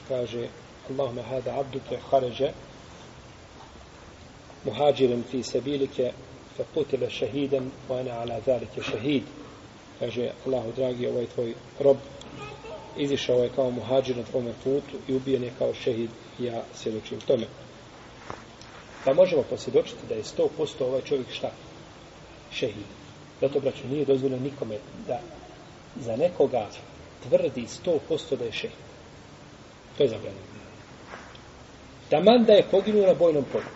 [0.08, 0.48] kaže,
[0.90, 2.52] Allahume hada abduke haređe,
[4.64, 6.12] muhađirem fi sebilike,
[6.56, 9.22] fe putile šehidem, ana ala zalike šehid.
[9.98, 11.96] Kaže, Allahu dragi, ovaj tvoj rob,
[12.96, 17.46] izišao je kao muhađir na tvome putu i ubijen je kao šehid ja svjedočim tome
[19.04, 21.50] pa možemo posvjedočiti da je 100% ovaj čovjek šta
[22.52, 22.86] šehid
[23.40, 24.78] zato braću nije dozvoljeno nikome
[25.08, 25.20] da
[25.96, 26.68] za nekoga
[27.28, 28.78] tvrdi 100% da je šehid
[29.96, 30.52] to je zabranjeno
[32.12, 33.72] Taman da je poginuo na bojnom polju.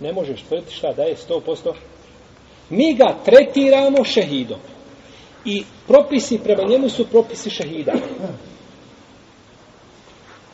[0.00, 1.72] Ne možeš tvrditi šta da je 100%.
[2.70, 4.58] Mi ga tretiramo šehidom.
[5.44, 7.92] I propisi prema njemu su propisi šehida.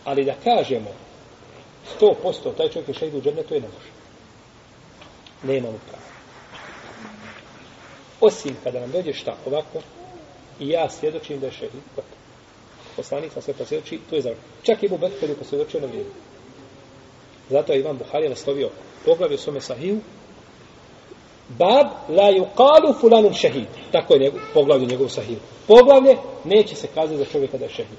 [0.05, 0.90] Ali da kažemo
[2.00, 3.90] 100% taj čovjek je šehid u džernetu je ne može.
[5.42, 6.05] Nemamo prava.
[8.20, 9.79] Osim kada nam dođe šta ovako,
[10.61, 11.83] i ja svjedočim da je šehid.
[12.96, 14.48] Poslanik sam sve posvjedoči, to je završeno.
[14.62, 16.11] Čak i Ibu kad je posvjedočio na vrijeme.
[17.50, 18.70] Zato je Ivan Buharija naslovio
[19.05, 20.00] poglavlje u svome sahiju,
[21.48, 23.80] Bab la yuqalu fulanun šehid.
[23.92, 25.38] Tako je njegov, poglavlje njegov sahiju.
[25.66, 27.98] Poglavlje neće se kazati za čovjeka da je šehid.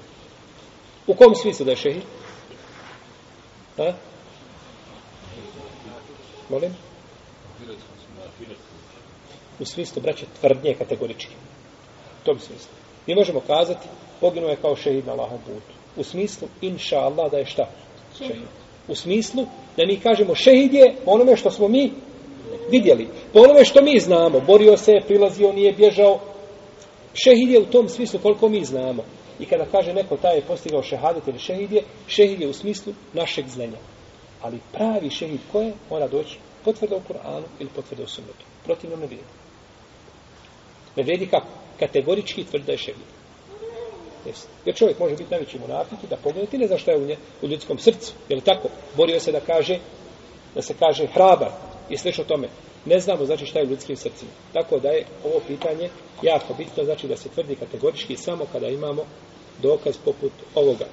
[1.06, 2.02] U kom smislu da je šehid?
[3.78, 3.92] A?
[6.48, 6.76] Molim?
[9.60, 11.34] U smislu, braće, tvrdnje kategorički.
[12.24, 12.70] To bi smislu.
[13.06, 13.88] Mi možemo kazati,
[14.20, 15.72] poginuo je kao šehid na Allahom putu.
[15.96, 17.68] U smislu, inša Allah, da je šta?
[18.18, 18.42] Šehid.
[18.88, 21.92] U smislu, da mi kažemo šehid je onome što smo mi
[22.70, 23.08] vidjeli.
[23.32, 26.20] Po onome što mi znamo, borio se, prilazio, nije bježao.
[27.14, 29.04] Šehid je u tom smislu koliko mi znamo.
[29.40, 32.92] I kada kaže neko taj je postigao šehadet ili šehid je, šehid je u smislu
[33.12, 33.78] našeg znanja.
[34.42, 38.44] Ali pravi šehid ko je, mora doći potvrda u Kur'anu ili potvrda u sunnetu.
[38.64, 39.28] Protivno ne vrijedi.
[40.96, 41.46] Ne vidi kako?
[41.78, 43.06] Kategorički tvrda je šehid.
[44.26, 44.46] Jesi.
[44.64, 47.06] Jer čovjek može biti najveći monafik i da pogleda ti ne zna šta je u,
[47.06, 48.12] nje, u ljudskom srcu.
[48.28, 48.68] Je li tako?
[48.96, 49.78] Borio se da kaže
[50.54, 51.50] da se kaže hrabar
[51.88, 52.48] i slično tome.
[52.84, 54.30] Ne znamo znači šta je u ljudskim srcima.
[54.52, 55.90] Tako da je ovo pitanje
[56.22, 59.04] jako bitno, znači da se tvrdi kategorički samo kada imamo
[59.62, 60.86] dokaz poput ovoga.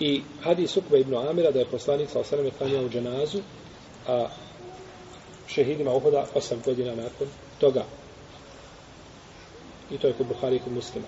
[0.00, 3.38] I hadis Ukve ibn Amira da je poslanik sa osaname klanjao u dženazu,
[4.06, 4.28] a
[5.46, 7.28] šehidima uhoda osam godina nakon
[7.60, 7.84] toga.
[9.90, 11.06] I to je kod Buhari i kod muslima.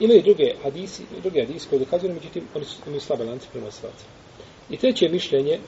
[0.00, 4.04] Ima i druge hadisi, druge hadisi koji dokazuju, međutim, oni su imaju slabe lance prenosilaca.
[4.70, 5.58] I treće mišljenje,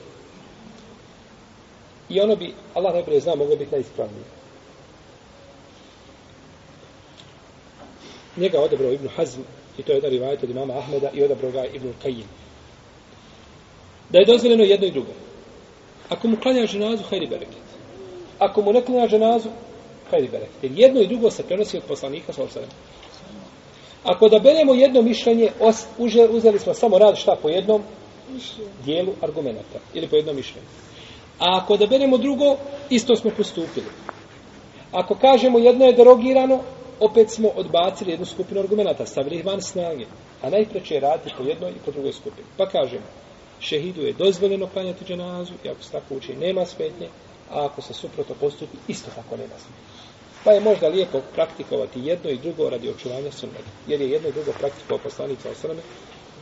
[2.09, 4.23] i ono bi, Allah najbolje zna, moglo biti najispravnije.
[8.37, 9.41] Njega odabrao Ibn Hazm,
[9.77, 12.27] i to je jedan rivajet od imama Ahmeda, i odabrao ga Ibn Qajim.
[14.09, 15.11] Da je dozvoljeno jedno i drugo.
[16.09, 17.63] Ako mu klanja ženazu, hajri bereket.
[18.39, 19.49] Ako mu ne klanja ženazu,
[20.11, 20.63] hajri bereket.
[20.63, 22.71] Jer jedno i drugo se prenosi od poslanika, sallallahu.
[24.03, 27.81] Ako da beremo jedno mišljenje, os, uže, uzeli smo samo rad šta po jednom
[28.85, 29.79] dijelu argumenta.
[29.93, 30.67] Ili po jednom mišljenju.
[31.39, 32.55] A ako da beremo drugo,
[32.89, 33.85] isto smo postupili.
[34.91, 36.59] Ako kažemo jedno je derogirano,
[36.99, 40.05] opet smo odbacili jednu skupinu argumenta, stavili ih van snage.
[40.41, 42.47] A najpreće je raditi po jednoj i po drugoj skupini.
[42.57, 43.03] Pa kažemo,
[43.59, 47.07] šehidu je dozvoljeno klanjati dženazu, i ako se tako uči, nema smetnje,
[47.51, 50.00] a ako se suprotno postupi, isto tako nema smetnje.
[50.43, 53.71] Pa je možda lijepo praktikovati jedno i drugo radi očuvanja sunneta.
[53.87, 55.81] Jer je jedno i drugo praktikovao poslanica osrame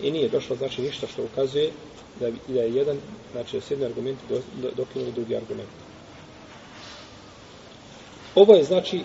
[0.02, 1.72] i nije došlo znači ništa što ukazuje
[2.20, 2.98] da, da je jedan,
[3.32, 5.70] znači da se jedni argumenti do, do, dokinuli drugi argument.
[8.36, 9.02] Ovo je znači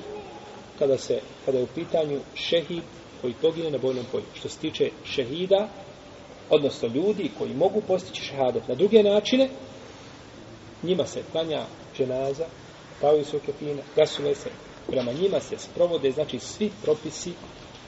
[0.78, 2.82] kada se kada je u pitanju šehid
[3.20, 4.24] koji pogine na bojnom polju.
[4.34, 5.68] Što se tiče šehida,
[6.50, 9.48] odnosno ljudi koji mogu postići šehadet na druge načine,
[10.82, 11.64] njima se klanja
[11.96, 12.44] dženaza,
[13.00, 14.50] pavaju se u kefine, gasule se,
[14.86, 17.32] prema njima se sprovode, znači, svi propisi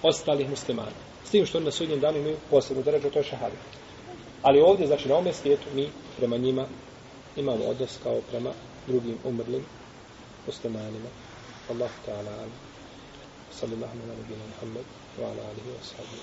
[0.02, 0.96] ostalih muslimana.
[1.24, 3.58] S tim što oni na sudnjem danu imaju posebnu dređu, to je šehadet.
[4.42, 6.66] Ali ovdje, znači, na ovome svijetu, mi prema njima
[7.36, 8.50] imamo odnos kao prema
[8.86, 9.64] drugim umrlim
[10.46, 11.08] muslimanima.
[11.70, 12.56] Allah ta'ala ala.
[13.50, 14.86] Sallallahu ala nabina Muhammed
[15.20, 16.20] wa ala alihi wa sallam.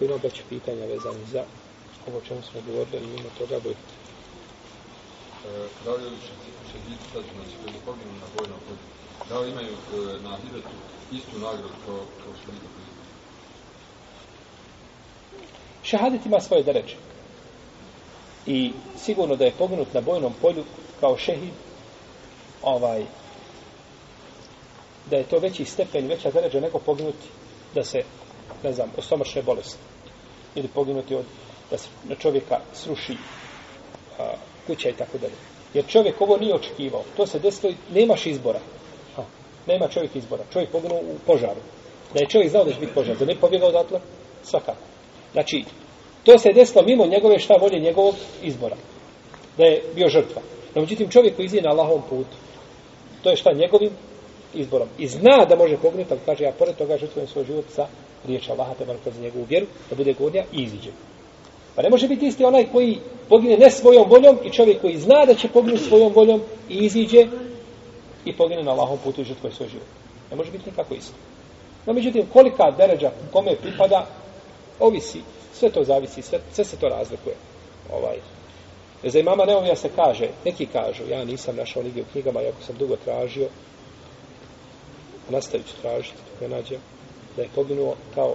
[0.00, 1.44] Ima već pitanja vezani za
[2.08, 3.91] ovo čemu smo govorili, mimo toga bojite.
[5.42, 6.32] Eh, da će
[6.72, 8.84] šehidi sad, znači, koji poginu na bojnom polju,
[9.28, 10.76] da li imaju eh, na hiretu
[11.12, 12.92] istu nagradu kao, kao šehidi koji
[15.82, 16.96] Šehadet ima svoje dereče.
[18.46, 20.64] I sigurno da je poginut na bojnom polju
[21.00, 21.54] kao šehid,
[22.62, 23.04] ovaj,
[25.10, 27.28] da je to veći stepen, veća deređa nego poginuti
[27.74, 28.02] da se,
[28.62, 29.78] ne znam, ostomršne bolesti.
[30.54, 31.24] Ili poginuti od,
[31.70, 33.16] da se na čovjeka sruši
[34.18, 34.34] a,
[34.66, 35.34] kuća i tako dalje.
[35.74, 37.02] Jer čovjek ovo nije očekivao.
[37.16, 38.60] To se desilo, nemaš izbora.
[39.16, 39.22] Ha,
[39.66, 40.44] nema čovjek izbora.
[40.52, 41.60] Čovjek poginuo u požaru.
[42.14, 44.00] Da je čovjek znao da će biti požar, da ne pobjegao odatle,
[44.42, 44.84] svakako.
[45.32, 45.64] Znači,
[46.24, 48.76] to se desilo mimo njegove šta volje njegovog izbora.
[49.56, 50.42] Da je bio žrtva.
[50.74, 52.36] No, međutim, čovjek koji izvije na Allahovom putu,
[53.22, 53.90] to je šta njegovim
[54.54, 54.88] izborom.
[54.98, 57.86] I zna da može poginuti, ali kaže, ja pored toga žrtvujem svoj život sa
[58.26, 60.90] riječ Allaha, te kroz njegovu vjeru, da bude godnja i iziđe.
[61.76, 62.98] Pa ne može biti isti onaj koji
[63.28, 67.26] pogine ne svojom voljom i čovjek koji zna da će poginuti svojom voljom i iziđe
[68.24, 69.86] i pogine na Allahom putu i žrtvoj svoj život.
[70.30, 71.14] Ne može biti nikako isto.
[71.86, 74.06] No, međutim, kolika deređa kome pripada,
[74.80, 75.20] ovisi,
[75.54, 77.34] sve to zavisi, sve, sve se to razlikuje.
[77.92, 78.16] Ovaj.
[79.04, 82.76] Za imama Neovija se kaže, neki kažu, ja nisam našao nigdje u knjigama, jako sam
[82.78, 83.48] dugo tražio,
[85.30, 86.80] nastavit ću tražiti, dok ne nađem,
[87.36, 88.34] da je poginuo kao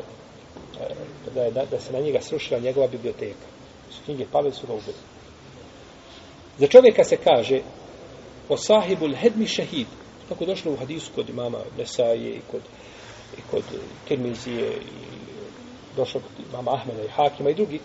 [0.82, 0.94] E,
[1.36, 3.48] da, je, da, da se na njega srušila njegova biblioteka.
[3.92, 4.98] Su knjige pale su ga ubili.
[6.58, 7.62] Za čovjeka se kaže
[8.50, 9.88] o sahibul hedmi šehid.
[10.30, 12.62] Tako je došlo u hadisu kod imama Nesaje i kod,
[13.38, 13.78] i kod e,
[14.08, 15.18] Tirmizije i
[15.96, 17.80] došlo kod imama Ahmeda i Hakima i drugi.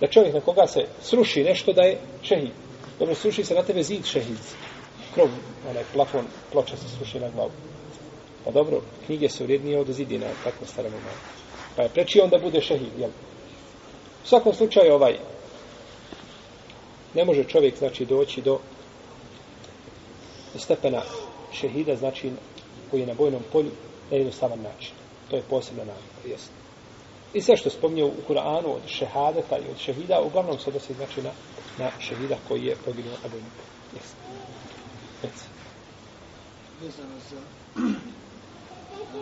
[0.00, 2.52] Da čovjek na koga se sruši nešto da je šehid.
[2.98, 4.38] Dobro, sruši se na tebe zid šehid.
[5.14, 5.28] Krov,
[5.70, 7.50] onaj plafon, ploča se sruši na glavu.
[8.44, 11.39] Pa dobro, knjige su vrijednije od zidina, tako staramo malo.
[11.80, 13.10] Pa je preči on da bude šehid, jel?
[14.24, 15.18] U svakom slučaju ovaj,
[17.14, 18.58] ne može čovjek, znači, doći do
[20.56, 21.02] stepena
[21.52, 22.32] šehida, znači,
[22.90, 23.70] koji je na bojnom polju,
[24.10, 24.92] na jednostavan način.
[25.30, 26.52] To je posebno namjera, jesno.
[27.34, 31.22] I sve što spomnio u Kur'anu od šehadeta i od šehida, uglavnom se odnosi, znači,
[31.22, 31.30] na,
[31.78, 33.72] na šehida koji je poginuo na bojnom polju.
[33.94, 34.18] Jesno.
[35.22, 35.44] Reci.
[36.80, 37.40] Vezano za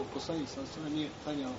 [0.14, 1.52] poslanik sa sve nije klanjao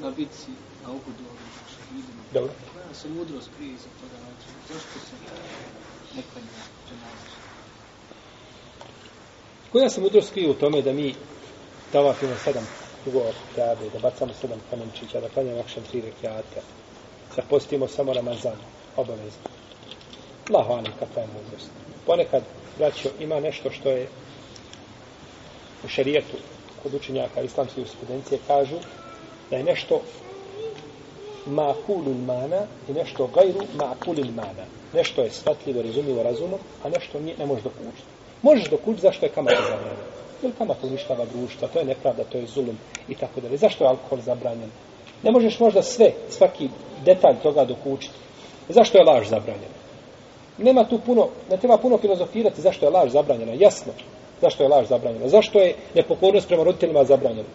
[0.00, 0.50] na bitci
[0.82, 2.22] na uhodu ovim šehidima.
[2.32, 2.52] Dobro.
[2.72, 4.48] Koja se mudrost prije iza toga znači?
[4.68, 5.14] Zašto se
[6.16, 7.36] ne klanja dženazu?
[9.72, 11.14] Koja se mudrost krije u tome da mi
[11.92, 12.66] tavafimo sedam
[13.04, 16.60] kugova kjabe, da bacamo sedam kamenčića, da klanjamo akšan tri rekiata,
[17.36, 18.56] da postimo samo Ramazan,
[18.96, 19.48] obavezno.
[20.50, 21.70] Allahu anem kakva je mudrost.
[22.06, 22.42] Ponekad,
[22.78, 24.08] braćo, ima nešto što je
[25.84, 26.36] u šarijetu
[26.82, 28.76] kod učenjaka islamske jurisprudencije kažu
[29.52, 30.00] da je nešto
[31.46, 34.64] makulul mana i nešto gajru makulul mana.
[34.94, 38.08] Nešto je shvatljivo, razumljivo, razumom, a nešto nije, ne možeš dokučiti.
[38.42, 40.04] Možeš dokučiti zašto je kamata zabranjena.
[40.42, 42.78] Jer kamata uništava društva, to je nepravda, to je zulum
[43.08, 43.56] i tako dalje.
[43.56, 44.70] Zašto je alkohol zabranjen?
[45.22, 46.68] Ne možeš možda sve, svaki
[47.04, 48.14] detalj toga dokučiti.
[48.68, 49.78] Zašto je laž zabranjena?
[50.58, 53.52] Nema tu puno, ne treba puno filozofirati zašto je laž zabranjena.
[53.52, 53.92] Jasno,
[54.40, 55.28] zašto je laž zabranjena.
[55.28, 57.48] Zašto je nepokornost prema roditeljima zabranjena.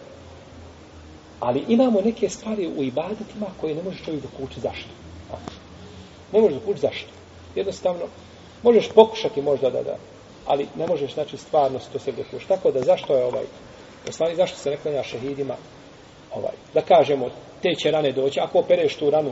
[1.40, 4.88] Ali imamo neke stvari u ibadetima koje ne može čovjek dokući zašto.
[5.32, 5.36] A?
[6.32, 7.08] Ne možeš dokući zašto.
[7.54, 8.04] Jednostavno,
[8.62, 9.96] možeš pokušati možda da da,
[10.46, 12.48] ali ne možeš, znači, stvarno to se dokući.
[12.48, 13.44] Tako da zašto je ovaj,
[14.06, 15.54] poslani, zašto se ne klanja šehidima,
[16.34, 17.28] ovaj, da kažemo,
[17.62, 19.30] te će rane doći, ako opereš tu ranu,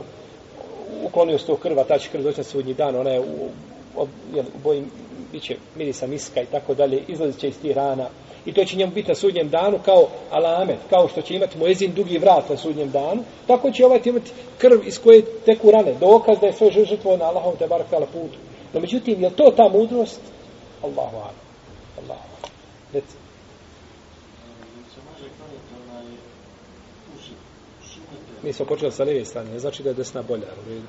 [1.03, 3.49] uklonio to krva, ta će krv doći na sudnji dan, ona je u,
[4.33, 4.91] jel, bojim,
[5.31, 8.09] bit će mirisa miska i tako dalje, izlazit će iz tih rana,
[8.45, 11.93] i to će njemu biti na sudnjem danu kao alamet, kao što će imati moezin
[11.93, 16.37] dugi vrat na sudnjem danu, tako će ovaj imati krv iz koje teku rane, dokaz
[16.41, 18.37] da je sve žrtvo na Allahom te barak tala putu.
[18.73, 20.21] No međutim, je to ta mudrost?
[20.83, 21.33] Allahu ala.
[21.97, 22.49] Allahu ala.
[22.93, 23.15] Reci.
[28.43, 30.47] Mi smo počeli sa lijeve strane, ne znači da je desna bolja.
[30.65, 30.87] U redu.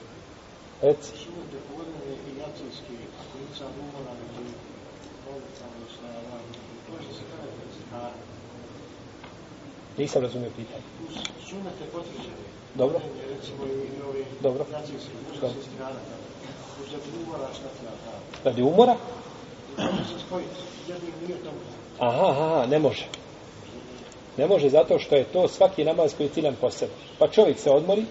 [0.82, 1.10] Reci.
[1.24, 1.98] Šumete povodne
[2.28, 4.52] i jacijski, ako nisam umoran, ili
[5.24, 6.44] bolnicama, šta je vam,
[6.90, 8.12] može se kada je stara.
[9.98, 10.82] Nisam razumio pitanje.
[11.48, 12.34] Šumete potvrđene.
[12.74, 13.00] Dobro.
[14.42, 14.64] Dobro.
[18.44, 18.96] Radi umora?
[21.98, 23.06] Aha, aha, ne može.
[24.36, 26.92] Ne može zato što je to svaki namaz koji je ciljan po sebi.
[27.18, 28.04] Pa čovjek se odmori,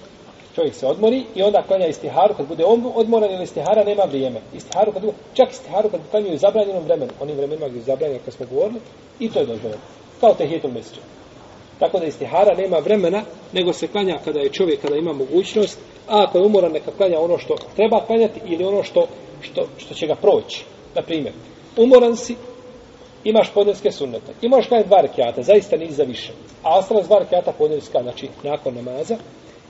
[0.56, 4.42] čovjek se odmori i onda klanja istiharu kad bude on odmoran ili istihara nema vrijeme.
[4.54, 8.34] Istiharu kad čak istiharu kad klanjaju u zabranjenom vremenu, onim vremenima gdje je zabranjeno kad
[8.34, 8.80] smo govorili,
[9.20, 9.82] i to je dozvoljeno.
[10.20, 11.17] Kao te hijetom mjeseče.
[11.80, 13.24] Tako da istihara nema vremena,
[13.54, 17.20] nego se klanja kada je čovjek, kada ima mogućnost, a ako je umoran, neka klanja
[17.20, 19.08] ono što treba klanjati ili ono što,
[19.42, 20.64] što, što će ga proći.
[20.96, 21.34] Na primjer,
[21.78, 22.36] umoran si,
[23.24, 24.34] imaš podnevske sunnete.
[24.42, 26.32] I možeš klanjati dva rekiata, zaista nisi za više.
[26.64, 29.18] A ostala dva rekiata podnevska, znači nakon namaza.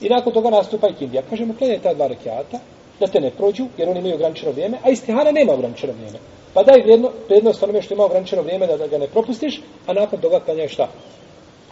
[0.00, 1.22] I nakon toga nastupa i kindija.
[1.30, 2.58] Kažemo, klanjaj ta dva rekiata,
[3.00, 6.18] da te ne prođu, jer oni imaju ograničeno vrijeme, a istihara nema ograničeno vrijeme.
[6.54, 9.92] Pa daj vrijedno, prednost onome što ima ograničeno vrijeme da, da ga ne propustiš, a
[9.92, 10.88] nakon toga klanjaj šta?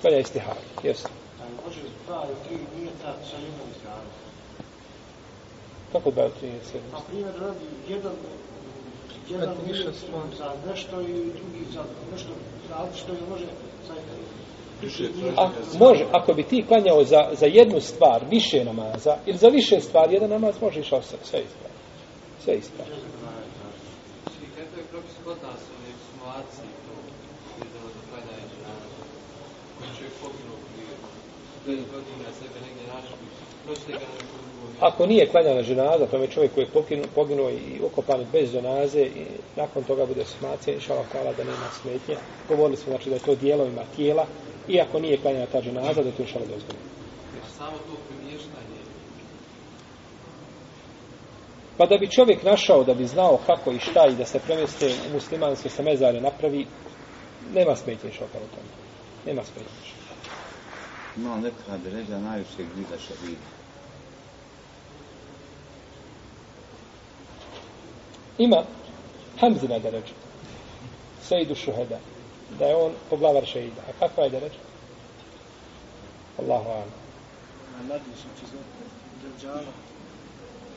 [0.01, 0.61] Klanjaj istihara.
[0.83, 1.09] Jesu.
[1.41, 4.13] Ali može dva ili tri nijeta sa jednom stranom.
[5.93, 6.79] Kako dva ili tri nijeta?
[6.93, 8.13] Na primjer, radi jedan
[9.31, 10.23] jedan Kad više stvar.
[10.39, 11.83] za nešto i drugi za
[12.13, 12.31] nešto
[12.71, 13.45] različito ili može
[13.87, 13.95] sa
[14.83, 19.49] Više A, može, ako bi ti klanjao za, za jednu stvar više namaza, ili za
[19.49, 21.79] više stvari, jedan namaz može išao sve, sve ispravno.
[22.45, 22.95] Sve ispravno.
[24.23, 26.95] Znači, kako je propis kod nas u ekshumaciji to
[27.59, 29.03] vezano za klanjanje dženaza?
[29.79, 30.59] Koji čovjek poginuo
[31.65, 33.17] prije 5 godina sebe negdje našli,
[33.65, 34.87] proćete ga na nekom drugom mjestu.
[34.89, 39.03] Ako nije klanjana ženaza, to je čovjek koji je poginuo, poginuo i ukopan bez ženaze
[39.03, 39.25] i
[39.57, 42.17] nakon toga bude smacija, inša Allah hvala da nema smetnje.
[42.49, 44.27] Govorili smo znači da je to dijelovima tijela,
[44.69, 46.87] iako nije klanjana ta ženaza, da je to Allah dozvoljeno.
[47.59, 47.97] Samo to
[51.77, 54.87] Pa da bi čovjek našao, da bi znao kako i šta i da se premjeste
[54.87, 56.67] u muslimanske se mezare napravi,
[57.55, 58.71] nema smetnje Allah u tome.
[59.27, 59.96] Nema smetnje Allah.
[61.17, 63.49] Ima on neka deređa najvišeg vida šehida.
[68.39, 68.65] Ima
[69.41, 70.13] Hamzina deređa.
[71.23, 71.99] Sejdu šuheda.
[72.59, 73.81] Da je on poglavar šehida.
[73.89, 74.59] A kakva je deređa?
[76.39, 76.91] Allahu alam.
[77.81, 78.77] A mladić će znati
[79.23, 79.73] Džavđala.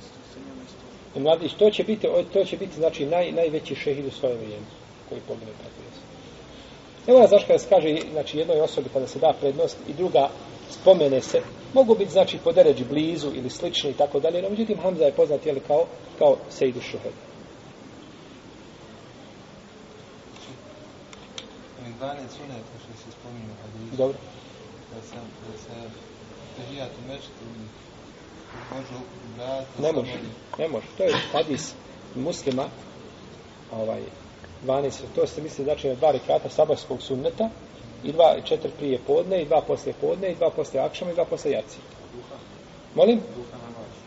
[0.01, 0.79] Isto se njima isto.
[1.15, 4.65] I mladić, to će biti, to će biti znači naj, najveći šehid u svoje vrijeme
[5.09, 5.78] koji pogine tako.
[7.09, 10.29] Ne mora znaš kada se kaže znači, jednoj osobi kada se da prednost i druga
[10.69, 11.41] spomene se,
[11.73, 15.11] mogu biti znači po deređi blizu ili slični i tako dalje, no međutim Hamza je
[15.11, 15.85] poznat jeli, kao,
[16.19, 17.13] kao Sejdu Šuhed.
[21.81, 23.97] Ovih 12 suneta što se spominju hadisu.
[23.97, 24.17] Dobro.
[24.95, 25.15] Da se,
[25.51, 25.89] da se
[26.57, 27.45] tehijat u mečetu
[28.71, 29.03] može
[29.33, 29.81] ubrati.
[29.81, 30.19] Ne može,
[30.57, 30.87] ne može.
[30.97, 31.73] To je hadis
[32.15, 32.65] muslima,
[33.71, 34.01] ovaj,
[34.65, 37.49] 12, to se misli znači na dva rekata sabarskog sunneta,
[38.03, 41.13] i dva, i četiri prije podne, i dva poslije podne, i dva poslije akšama, i
[41.13, 41.77] dva poslije jaci.
[42.95, 43.19] Molim?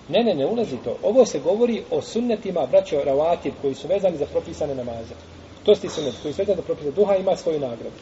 [0.09, 0.97] Ne, ne, ne ulazi to.
[1.03, 5.15] Ovo se govori o sunnetima, braćo ravatib, koji su vezani za propisane namaze.
[5.65, 6.93] To su ti sunnet koji su vezani za propisane.
[6.93, 8.01] Duha ima svoju nagradu.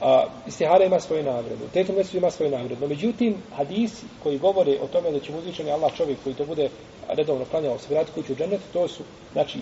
[0.00, 1.68] A, istihara ima svoju nagradu.
[1.72, 2.80] Tetu mesu ima svoju nagradu.
[2.80, 6.68] No, međutim, hadisi koji govore o tome da će mu Allah čovjek koji to bude
[7.08, 9.58] redovno klanjao se vrati kuću u džennet, to su, znači,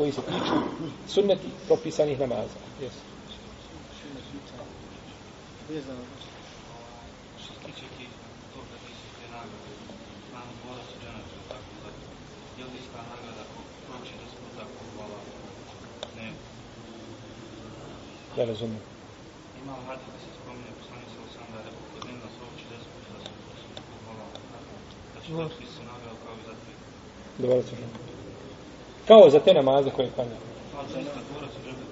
[0.00, 0.56] koji se tiču
[1.08, 2.58] sunneti propisanih namaza.
[2.82, 2.88] Yes.
[2.88, 3.40] Se?
[16.16, 16.32] Ne.
[18.36, 18.82] Ne razumijem.
[19.62, 22.02] Ima u hadis da se spominje poslanik sa osam da je rekao kod
[22.36, 24.26] se uči da smo da smo hvala.
[25.14, 26.72] Da će se nagrada kao i za te.
[27.42, 28.09] Dobro se.
[29.10, 30.36] Kao za te namaze koje klanja.
[30.72, 31.84] Dvora su dženetu.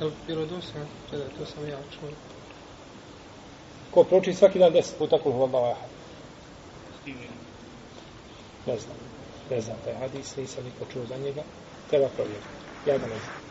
[0.00, 0.86] Jel vjerodostojno?
[1.10, 2.08] Čekaj, to sam ja čuo.
[3.90, 5.90] Ko prouči svaki dan deset puta kul huvallahu ahad.
[8.66, 8.96] Ne znam.
[9.50, 11.42] Ne znam taj hadis, nisam niko čuo za njega.
[11.90, 12.46] Treba provjeriti.
[12.86, 13.43] Ja ga ne znam.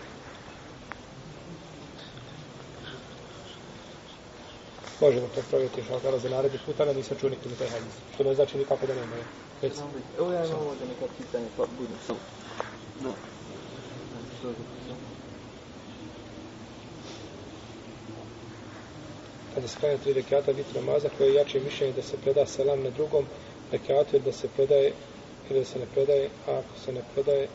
[5.02, 7.96] Možemo to provjeriti što kada za naredni put, ali nisam čuo nikom taj hadis.
[8.14, 9.16] Što ne znači nikako da nema.
[9.62, 9.74] Već,
[10.20, 12.16] Evo ja imam ovdje neka pitanja, pa budem sam.
[13.04, 13.12] Da.
[14.40, 14.64] Što je to?
[19.54, 22.84] kada se klanja tri rekata vitr namaza koje je jače mišljenje da se preda selam
[22.84, 23.26] na drugom
[23.72, 24.94] rekatu ili da se predaje
[25.50, 27.48] ili da se ne predaje, a ako se ne predaje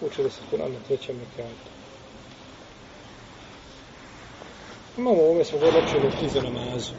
[0.00, 1.79] uči da se Kur'an na trećem rekatu.
[4.98, 6.92] Imamo ovome smo govorili opće u knjize namazu.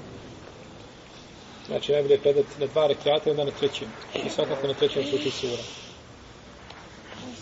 [1.67, 3.87] Znači najbolje je predati na dva rekata i onda na trećem.
[4.25, 5.63] I svakako na trećem se uči sura.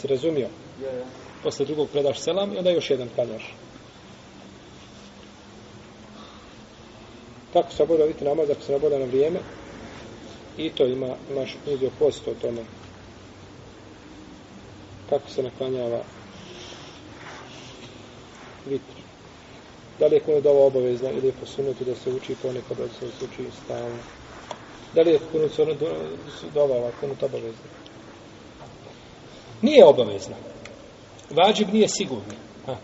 [0.02, 0.48] Se razumio?
[0.84, 1.06] Ja, ja.
[1.44, 3.54] Posle drugog predaš selam i onda još jedan klanjaš.
[7.54, 9.40] Kako se obavlja vidite namaz ako se ne obavlja na vrijeme?
[10.58, 12.62] I to ima, imaš u knjizi o postu o tome.
[15.10, 16.04] Kako se naklanjava
[18.66, 18.99] vitr.
[20.00, 23.26] Da li je kunut ova obavezna ili je posunuti da se uči ponekad da se
[23.26, 23.98] uči stalno?
[24.96, 25.74] Da li je kunut ono
[26.54, 27.70] dova ova kunut obavezna?
[29.62, 30.36] Nije obavezna.
[31.30, 32.36] Vađib nije sigurni.
[32.66, 32.76] Ha.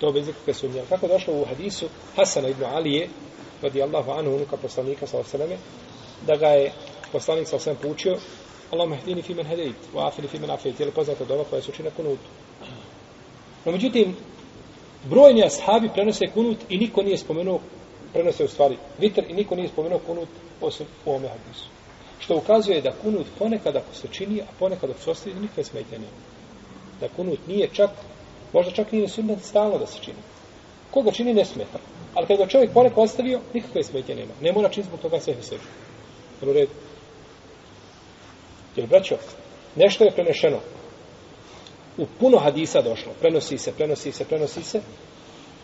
[0.00, 0.82] To bez ikakve sumnje.
[0.88, 1.86] Kako došlo u hadisu
[2.16, 3.08] Hasana ibn Alije,
[3.62, 5.56] radi Allahu anhu, unuka poslanika sa osaleme,
[6.26, 6.72] da ga je
[7.12, 8.16] poslanik sa osaleme poučio
[8.70, 11.62] Allahumma hdini fi men hedejt, wa afini fi men afijet, je li poznata dova koja
[11.62, 12.28] se uči na kunutu.
[13.64, 14.16] No, međutim,
[15.04, 17.60] brojni ashabi prenose kunut i niko nije spomenuo,
[18.12, 20.28] prenose u stvari vitr i niko nije spomenuo kunut
[20.60, 21.66] osim u ome hadisu.
[22.18, 25.98] Što ukazuje da kunut ponekad ako se čini, a ponekad ako se ostavi, nikakve smetnje
[25.98, 26.22] nema.
[27.00, 27.90] Da kunut nije čak,
[28.52, 30.18] možda čak nije sunnet stalno da se čini.
[30.90, 31.78] Koga čini ne smeta.
[32.14, 34.32] Ali kad ga čovjek ponekad ostavio, nikakve smetnje nema.
[34.40, 35.62] Ne mora čini zbog toga sve sebi.
[36.40, 36.70] Jel u redu?
[38.76, 39.16] Jer, braćo,
[39.76, 40.58] nešto je prenešeno.
[41.98, 43.12] U puno hadisa došlo.
[43.20, 44.80] Prenosi se, prenosi se, prenosi se.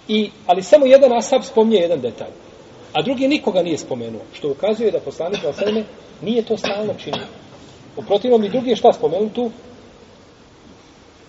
[0.08, 2.32] I, ali samo jedan ashab spomnije jedan detalj.
[2.92, 4.22] A drugi nikoga nije spomenuo.
[4.32, 5.84] Što ukazuje da poslanik na sveme
[6.22, 7.26] nije to stalno činio.
[7.96, 9.50] U protivnom i drugi je šta spomenu tu?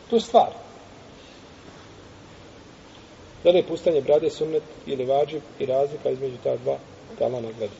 [0.10, 0.50] Tu stvar.
[3.44, 6.78] Da li je pustanje brade sunnet ili vađib i razlika između ta dva,
[7.20, 7.74] tala na gledu.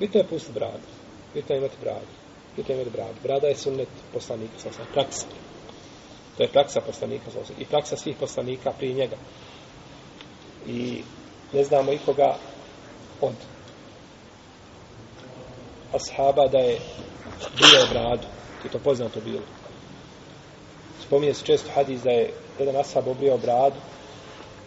[0.00, 0.88] Bitno je pustiti bradu.
[1.34, 2.12] Bitno je imati bradu.
[2.56, 3.14] Bitno je imati bradu.
[3.22, 5.26] Brada je sunnet poslanika, sa sam, praksa.
[6.36, 9.16] To je praksa poslanika, sa i praksa svih poslanika prije njega.
[10.66, 11.02] I
[11.52, 12.36] ne znamo ikoga
[13.20, 13.34] od
[15.92, 16.78] ashaba da je
[17.58, 18.26] bio bradu.
[18.64, 19.42] I to poznato bilo.
[21.06, 23.76] Spominje se često hadis da je jedan ashab obrio bradu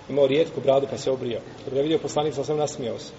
[0.09, 1.39] imao rijetku bradu pa se obrio.
[1.65, 3.11] Kada je vidio poslanik, sam sam nasmijao se.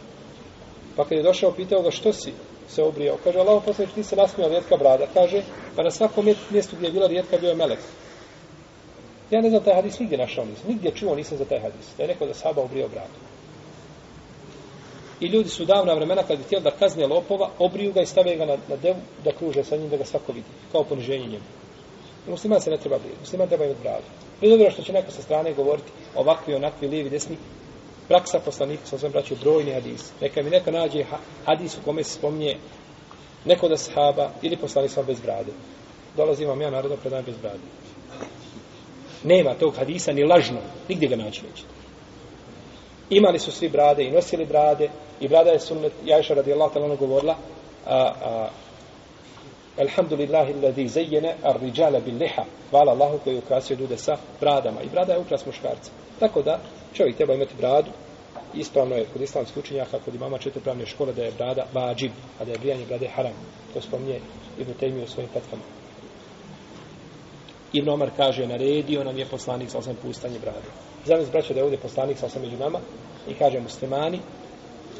[0.96, 2.32] Pa kad je došao, pitao ga što si
[2.68, 3.16] se obrio.
[3.24, 5.06] Kaže, Allah poslanik, ti se nasmijao rijetka brada.
[5.14, 5.42] Kaže,
[5.76, 7.78] pa na svakom mjestu gdje je bila rijetka bio je melek.
[9.34, 10.68] Ja ne znam taj hadis, nigdje našao nisam.
[10.68, 11.86] Nigdje čuo nisam za taj hadis.
[11.96, 13.18] Da je neko da sahaba obrio bradu.
[15.20, 18.36] I ljudi su davna vremena kad bi htjeli da kazne lopova, obriju ga i stave
[18.36, 20.46] ga na, na devu da kruže sa njim da ga svako vidi.
[20.72, 21.44] Kao poniženje njemu.
[22.28, 23.20] Musliman se ne treba brijeti.
[23.20, 24.04] Musliman treba imati bradu.
[24.40, 27.36] Bez obzira što će neko sa strane govoriti ovakvi, onakvi, lijevi, desni,
[28.08, 30.12] praksa poslanika sa svojim braću brojni hadis.
[30.20, 31.04] Neka mi neko nađe
[31.44, 32.56] hadis u kome se spominje
[33.44, 35.52] neko da sahaba ili poslanik sa bez brade.
[36.16, 37.64] Dolazim vam ja narodno predan bez brade.
[39.24, 40.58] Nema tog hadisa ni lažno.
[40.88, 41.68] Nigdje ga naći nećete.
[43.10, 44.88] Imali su svi brade i nosili brade
[45.20, 45.92] i brada je sunnet.
[46.04, 47.36] Jajša radijallahu ta'ala ono govorila
[47.86, 48.48] a, a,
[49.78, 52.44] Alhamdulillahi alladhi zayyana ar-rijala bil liha.
[52.70, 54.82] Hvala Allahu koji ukrasio ljude sa bradama.
[54.82, 55.90] I brada je ukras muškarca.
[56.20, 56.58] Tako da
[56.92, 57.90] čovjek treba imati bradu.
[58.54, 62.52] Ispravno je kod islamskih učenjaka, kod imama četvrpravne škole da je brada vađib, a da
[62.52, 63.32] je brijanje brade haram.
[63.74, 64.20] To spominje
[64.58, 65.62] Ibn Taymi u svojim petkama.
[67.74, 70.68] Ibn Omar kaže, naredio nam je poslanik sa osam pustanje brade.
[71.04, 72.78] Zamislite, braćo, da je ovdje poslanik sa osam među nama
[73.28, 74.20] i kaže muslimani,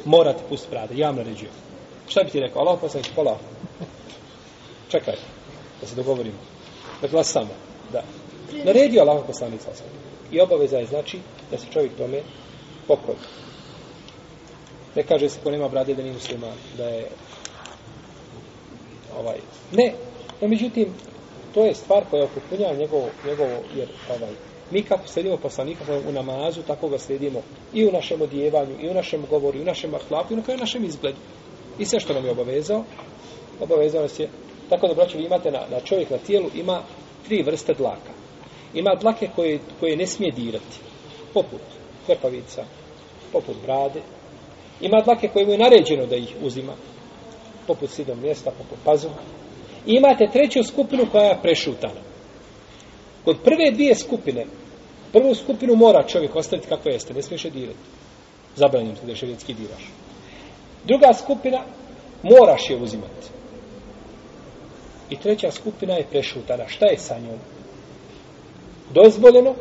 [0.05, 1.53] morate pustiti brade, ja vam naređujem.
[2.07, 2.61] Šta bi ti rekao?
[2.61, 3.37] Allah poslanik, pola.
[4.91, 5.15] Čekaj,
[5.81, 6.37] da se dogovorimo.
[7.01, 7.49] Dakle, samo,
[7.91, 8.03] Da.
[8.65, 9.87] Naredio Allah poslanik sa osam.
[10.31, 11.19] I obaveza je znači
[11.51, 12.21] da se čovjek tome
[12.87, 13.17] pokoji.
[14.95, 17.07] Ne kaže se ko nema brade da nije musliman, da je
[19.19, 19.37] ovaj,
[19.71, 19.93] ne,
[20.41, 20.93] no međutim,
[21.55, 24.33] to je stvar koja upotpunjava njegovo, njegovo, jer ovaj,
[24.71, 27.41] mi kako sledimo poslanika u namazu, tako ga sledimo
[27.73, 30.59] i u našem odjevanju, i u našem govoru, i u našem ahlaku, i na kraju
[30.59, 31.17] našem izgledu.
[31.79, 32.83] I sve što nam je obavezao,
[33.59, 34.29] obavezao nas je,
[34.69, 36.81] tako da, braćo, vi imate na, na čovjek na tijelu, ima
[37.27, 38.13] tri vrste dlaka.
[38.73, 40.79] Ima dlake koje, koje ne smije dirati,
[41.33, 41.61] poput
[42.05, 42.65] klepavica,
[43.31, 44.01] poput brade.
[44.81, 46.73] Ima dlake koje mu je naređeno da ih uzima,
[47.67, 49.44] poput sidom mjesta, poput pazuha.
[49.87, 52.01] I imate treću skupinu koja je prešutana.
[53.25, 54.45] Kod prve dvije skupine,
[55.13, 57.79] prvu skupinu mora čovjek ostaviti kako jeste, ne smiješ je dirati.
[58.55, 59.89] Zabranjeno se da je šerijetski diraš.
[60.85, 61.61] Druga skupina,
[62.23, 63.27] moraš je uzimati.
[65.09, 66.67] I treća skupina je prešutana.
[66.67, 67.39] Šta je sa njom?
[68.93, 69.55] Dozvoljeno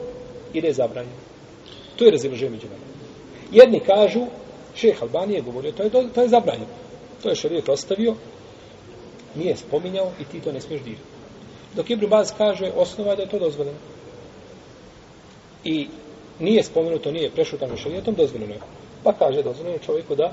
[0.53, 1.17] ili je zabranjeno?
[1.97, 2.85] To je razilaženje među nama.
[3.53, 4.21] Jedni kažu,
[4.75, 6.75] šeh Albanije govorio, to je, to je zabranjeno.
[7.23, 8.15] To je šarijet ostavio,
[9.37, 11.15] nije spominjao i ti to ne smiješ dirati.
[11.77, 13.79] Dok Ibn Baz kaže, osnova je da je to dozvoljeno.
[15.65, 15.89] I
[16.39, 18.61] nije spomenuto, nije prešutano šarijetom, dozvoljeno je.
[19.05, 20.33] Pa kaže, dozvoljeno je čovjeku da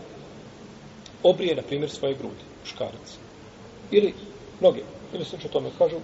[1.23, 3.17] obrije, na primjer, svoje grudi, muškarac.
[3.91, 4.13] Ili
[4.59, 4.81] noge.
[5.13, 5.97] Ili slučaj tome kažu,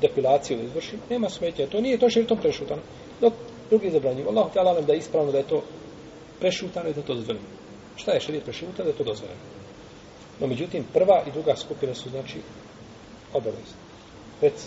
[0.00, 1.66] depilaciju da izvrši, nema smetnje.
[1.66, 2.82] To nije to šarijetom prešutano.
[3.20, 3.32] Dok
[3.70, 5.62] drugi zabranjuju, Allah te alam da je ispravno da je to
[6.40, 7.46] prešutano i da je to dozvoljeno.
[7.96, 9.59] Šta je šarijet prešutano da je to dozvoljeno?
[10.40, 12.40] No, međutim, prva i druga skupina su, znači,
[13.32, 13.80] obavezne.
[14.40, 14.66] Reci.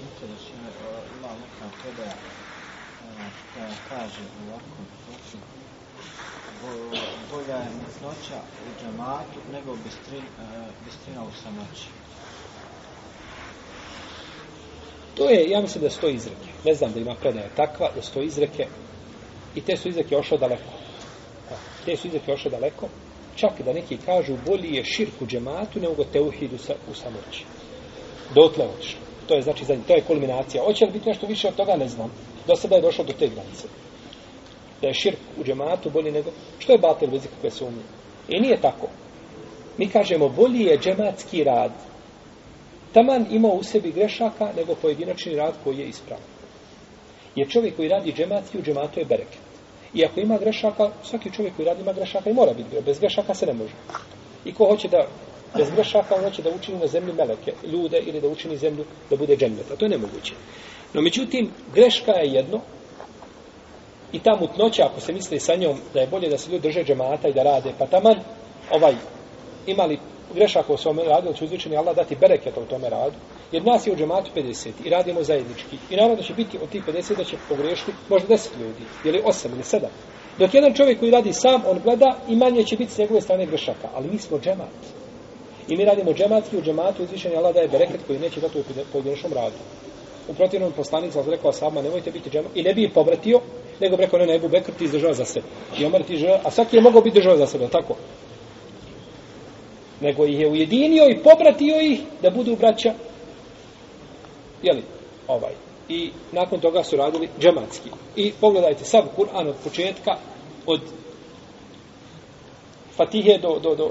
[0.00, 0.52] Znate da će
[1.18, 2.16] ima neka predaja e,
[3.54, 4.76] koja kaže ovako,
[5.06, 5.36] znači,
[6.62, 10.28] bo- bolja je mesnoća u džematu nego bistrin, e,
[10.84, 11.86] bistrina u samoći.
[15.16, 16.48] To je, ja mislim da stoji izreke.
[16.64, 18.66] Ne znam da ima predaja takva, da stoji izreke
[19.54, 20.72] i te su izreke ošao daleko.
[21.84, 22.88] Te su izreke ošao daleko.
[23.36, 27.44] Čak da neki kažu bolji je širk u džematu nego teuhidu sa, u samoći.
[28.34, 29.00] Dotle otišlo.
[29.26, 30.64] To je znači zadnji, to je kulminacija.
[30.64, 32.12] Hoće li biti nešto više od toga, ne znam.
[32.46, 33.68] Do sada je došao do te granice.
[34.80, 36.30] Da je širk u džematu bolji nego...
[36.58, 37.82] Što je batel bez ikakve sumnje?
[38.28, 38.88] I nije tako.
[39.78, 41.72] Mi kažemo, bolji je džematski rad.
[42.92, 46.24] Taman ima u sebi grešaka nego pojedinačni rad koji je ispravan.
[47.36, 49.49] Jer čovjek koji radi džematski, u džematu je bereket.
[49.94, 52.80] I ako ima grešaka, svaki čovjek koji radi ima grešaka i mora biti.
[52.86, 53.74] Bez grešaka se ne može.
[54.44, 55.06] I ko hoće da
[55.56, 59.16] bez grešaka, on hoće da učini na zemlji meleke, ljude, ili da učini zemlju da
[59.16, 59.74] bude džendeta.
[59.74, 60.34] A to je nemoguće.
[60.94, 62.60] No, međutim, greška je jedno,
[64.12, 66.84] i ta mutnoća, ako se misli sa njom, da je bolje da se ljudi drže
[66.84, 68.16] džemata i da rade, pa taman,
[68.70, 68.94] ovaj,
[69.66, 69.98] imali
[70.34, 73.14] grešaka u svom radu, da će uzvičeni Allah dati bereketa u tome radu,
[73.52, 75.76] jer nas je u džematu 50 i radimo zajednički.
[75.90, 79.22] I naravno da će biti od tih 50 da će pogrešiti možda 10 ljudi, ili
[79.22, 79.80] 8 ili 7.
[80.38, 83.46] Dok jedan čovjek koji radi sam, on gleda i manje će biti s njegove strane
[83.46, 83.88] grešaka.
[83.94, 84.68] Ali mi smo džemat.
[85.68, 88.62] I mi radimo džematski u džematu, uzvišeni Allah daje bereket koji neće dati u
[88.92, 89.56] pojedinačnom radu.
[90.28, 92.50] U protivnom poslanik sam rekao sama, nemojte biti džemat.
[92.54, 93.40] I ne bi je povratio,
[93.80, 95.46] nego bi rekao, ne, ne, Ebu Bekr ti izdržava za sebe.
[95.78, 97.94] I Omar ti izdržava, a svaki je mogao biti država za sebe, tako?
[100.00, 102.94] Nego ih je ujedinio i pobratio ih da budu braća.
[104.62, 104.82] Jeli?
[105.28, 105.52] Ovaj.
[105.88, 107.90] I nakon toga su radili džematski.
[108.16, 110.16] I pogledajte sav Kur'an od početka,
[110.66, 110.80] od
[112.96, 113.90] Fatihe do, do, do,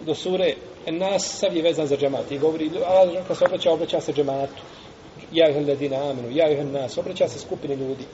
[0.00, 0.54] do sure
[0.86, 4.62] nas sav je vezan za džemat i govori, Allah kad se obraća, obraća se džematu.
[5.32, 8.04] Ja ih ledina amenu, ja ih nas, obraća se skupini ljudi.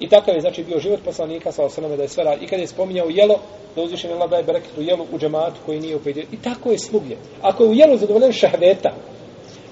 [0.00, 2.44] I takav je znači bio život poslanika sa osaname da je sve radio.
[2.44, 3.38] I kad je spominjao jelo,
[3.76, 6.24] da uzvišen Allah daje bereket u jelu u džematu koji nije upojdio.
[6.32, 7.16] I tako je svugdje.
[7.42, 8.94] Ako je u jelu zadovoljen šahveta,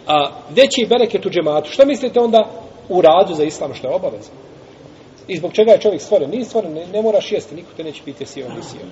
[0.06, 2.50] a veći bereket u džematu, što mislite onda
[2.88, 4.34] u radu za islam što je obavezno?
[5.28, 6.30] I zbog čega je čovjek stvoren?
[6.30, 8.90] Nije stvoren, ne, ne moraš jesti, niko te neće piti jesi on, nisi on.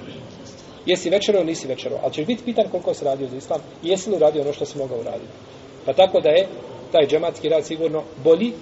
[0.87, 1.99] Jesi večero, nisi večero.
[2.03, 4.65] ali ćeš biti pitan koliko se radio za islam i jesi li uradio ono što
[4.65, 5.33] se mogao uraditi.
[5.87, 6.49] Pa tako da je
[6.93, 8.53] taj džematski rad sigurno bolji,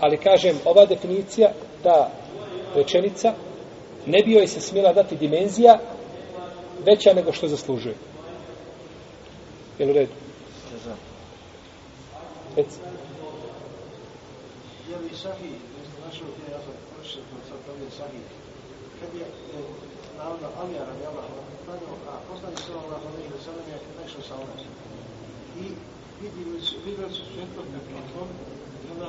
[0.00, 1.52] ali kažem, ova definicija,
[1.82, 2.10] ta
[2.74, 3.34] rečenica,
[4.06, 5.78] ne bi joj se smjela dati dimenzija
[6.86, 7.94] veća nego što zaslužuje.
[9.78, 10.12] Jel u redu?
[12.56, 12.78] Reci.
[14.90, 18.26] Je li sahih, našo našao gdje ja sam pročitao to sad to je sahih.
[19.00, 19.26] Kad je
[20.18, 21.24] navodno Alija radi Allah,
[22.10, 24.58] a poslani se Allah na njih sada je nešao sa onom.
[25.62, 25.64] I
[26.22, 28.28] vidjeli su, vidjeli su svjetlo pred platvom
[28.84, 29.06] i onda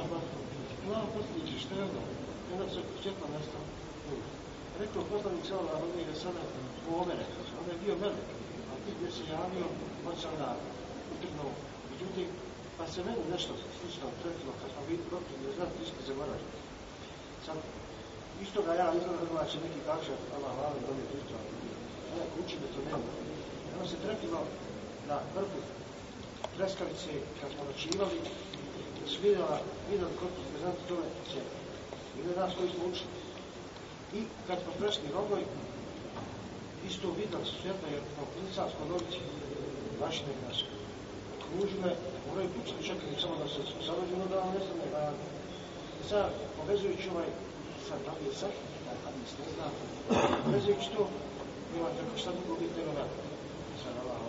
[0.87, 2.22] Allah poslaniče, šta je ono?
[2.53, 3.67] I onda se svjetlo nestalo.
[4.79, 6.41] Rekao poslanik se Allah na njih sada
[6.89, 7.25] u omene,
[7.59, 8.29] onda je bio melek,
[8.71, 9.67] a ti gdje se javio,
[10.07, 10.49] on se onda
[11.13, 11.51] utrnuo.
[11.91, 12.27] Međutim,
[12.77, 16.13] Pa se meni nešto slično pretilo kad smo bili protiv, ne znam, ti ste se.
[17.45, 17.57] Sad,
[18.45, 21.37] isto ga ja izgledam, da će neki kaže, Allah hvala, da je isto,
[22.15, 23.09] ne, kući me to nema.
[23.75, 24.39] Ono se tretilo
[25.09, 25.59] na vrhu
[26.55, 28.17] treskavice, kad smo noćivali,
[28.99, 31.43] da vidjela, vidjeli kod ne znam, to je
[32.13, 33.15] će, vidjeli nas koji smo učili.
[34.17, 35.43] I kad smo prešli rogoj,
[36.89, 39.19] isto vidjeli su svjetlo, jer kao klinica smo lovici,
[40.01, 40.57] vašine nas
[41.43, 41.91] kružile,
[42.27, 45.03] moraju pričati čekati samo da se zarođeno da vam ne znam, da
[46.09, 47.29] sad povezujući ovaj
[47.87, 48.53] sad da li je sad,
[48.85, 49.71] taj hadis ne znam,
[50.45, 51.03] povezujući to,
[51.77, 53.05] ima tako šta drugo biti nego da
[53.81, 54.19] sad Allah,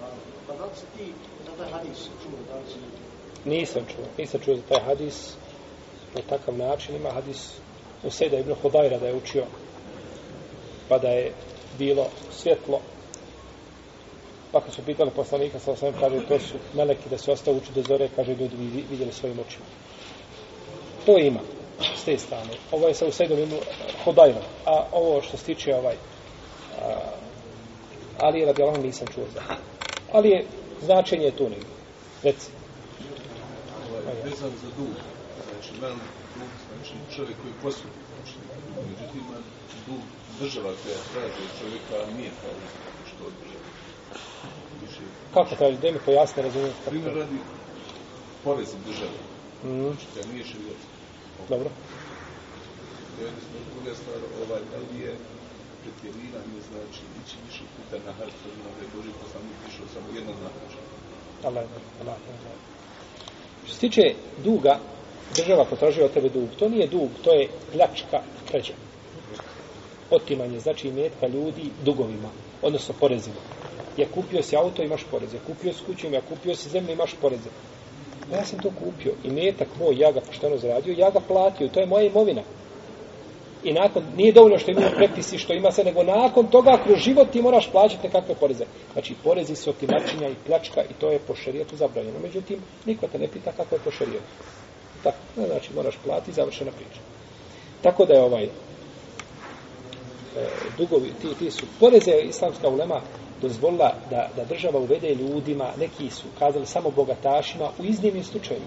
[0.46, 1.06] pa da li si ti
[1.46, 2.78] za taj hadis čuo, da li si
[3.44, 5.34] Nisam čuo, nisam čuo za taj hadis
[6.14, 6.96] na takav način.
[6.96, 7.52] Ima hadis
[8.06, 9.44] u Sejda ibn Hudajra da je učio
[10.88, 11.32] pa da je
[11.78, 12.80] bilo svjetlo
[14.54, 17.72] Pa kad su pitali poslanika, sa osam kaže, to su meleki da se ostao uči
[17.74, 18.56] do zore, kaže, ljudi
[18.90, 19.64] vidjeli svojim očima.
[21.06, 21.40] To ima,
[21.96, 22.50] s te strane.
[22.72, 23.54] Ovo je sa Usaidom ibn
[24.04, 25.94] Hudajra, a ovo što se tiče ovaj,
[26.80, 27.00] a,
[28.18, 29.40] ali je radi Allah nisam čuo za.
[30.12, 30.44] Ali je,
[30.82, 31.74] značenje je tu negdje.
[32.22, 32.50] Reci.
[34.24, 34.94] Vezan za dug,
[35.50, 36.23] znači, velik
[36.68, 38.36] znači, čovjek koji posluži, znači,
[38.88, 39.24] međutim,
[39.86, 40.02] dug
[40.40, 42.54] država koja traži od čovjeka nije kao
[43.10, 43.64] što od država.
[45.34, 45.76] Kako traži?
[45.82, 46.74] Da mi pojasne, razumijem.
[46.86, 47.38] Primjer radi
[48.44, 49.18] porez države.
[49.64, 49.82] Mm.
[49.82, 50.82] Znači, da nije širijac.
[51.48, 51.70] Dobro.
[53.74, 55.12] Druga stvar, ovaj, da li je
[55.82, 60.36] pretjerivanje, znači, ići više puta na to znam da je Boži poslanik išao samo jednog
[60.42, 60.50] na.
[61.48, 61.64] Allah,
[62.00, 62.58] Allah, Allah.
[63.66, 64.02] Što se tiče
[64.44, 64.78] duga,
[65.36, 66.48] država potražuje od tebe dug.
[66.58, 68.72] To nije dug, to je pljačka krađa.
[70.10, 72.28] Otimanje, znači imetka ljudi dugovima,
[72.62, 73.40] odnosno porezima
[73.96, 75.38] Ja kupio si auto, imaš poreze.
[75.46, 77.50] Kupio si kuću, ja kupio si zemlju, imaš poreze.
[78.30, 79.14] Pa ja sam to kupio.
[79.24, 81.68] I metak moj, ja ga pošteno zaradio, ja ga platio.
[81.68, 82.42] To je moja imovina.
[83.64, 87.30] I nakon, nije dovoljno što imaju prepisi, što ima se, nego nakon toga, kroz život
[87.30, 88.64] ti moraš plaćati nekakve poreze.
[88.92, 92.18] Znači, porezi su otimačenja i pljačka i to je po šarijetu zabranjeno.
[92.22, 94.26] Međutim, niko te ne pita kako je po šarijetu.
[95.04, 97.00] Tako, znači, moraš platiti, završena priča.
[97.82, 98.48] Tako da je ovaj, e,
[100.78, 103.00] dugovi, ti, ti su, poreze islamska ulema,
[103.42, 108.66] dozvolila da, da država uvede ljudima, neki su kazali samo bogatašima, u iznimnim slučajima.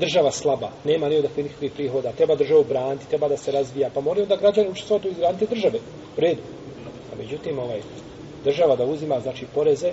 [0.00, 4.00] Država slaba, nema ni odakle nikakvih prihoda, treba državu braniti, treba da se razvija, pa
[4.00, 5.78] moraju da građani učestvovati u izgranite države.
[6.16, 6.40] U redu.
[7.12, 7.80] A međutim, ovaj,
[8.44, 9.92] država da uzima, znači, poreze,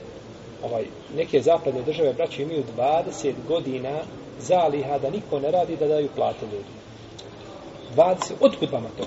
[0.63, 0.85] ovaj,
[1.15, 4.01] neke zapadne države, braće, imaju 20 godina
[4.39, 6.73] zaliha da niko ne radi da daju plate ljudi.
[7.95, 9.05] 20, otkud vama to?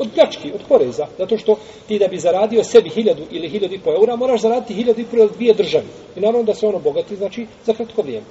[0.00, 3.78] od pljački, od poreza, zato što ti da bi zaradio sebi hiljadu ili hiljadu i
[3.78, 5.86] po eura, moraš zaraditi hiljadu i po ili dvije državi.
[6.16, 8.26] I naravno da se ono bogati, znači, za kratko vrijeme.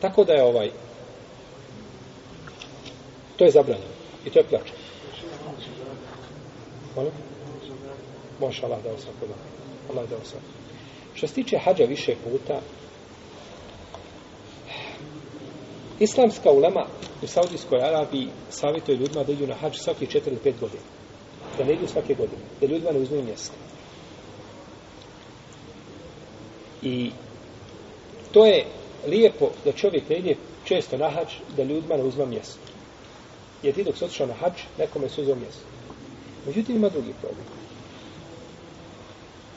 [0.00, 0.70] Tako da je ovaj,
[3.36, 3.92] to je zabranjeno.
[4.26, 4.76] I to je pljačka.
[6.96, 7.12] Molim?
[8.40, 9.34] Može Allah da osvako da.
[9.92, 10.46] Allah da osvako.
[11.14, 12.60] Što se tiče hađa više puta,
[16.02, 16.86] Islamska ulema
[17.22, 20.82] u Saudijskoj Arabiji savjetuje ljudima da idu na hađ svaki 4 ili 5 godina.
[21.58, 22.42] Da ne idu svake godine.
[22.60, 23.54] Da ljudima ne uzmeju mjesto.
[26.82, 27.10] I
[28.32, 28.66] to je
[29.06, 32.58] lijepo da čovjek ne ide često na hađ da ljudima ne uzme mjesto.
[33.62, 35.64] Jer ti dok se otišao na hađ, nekome se uzeo mjesto.
[36.46, 37.46] Međutim, ima drugi problem.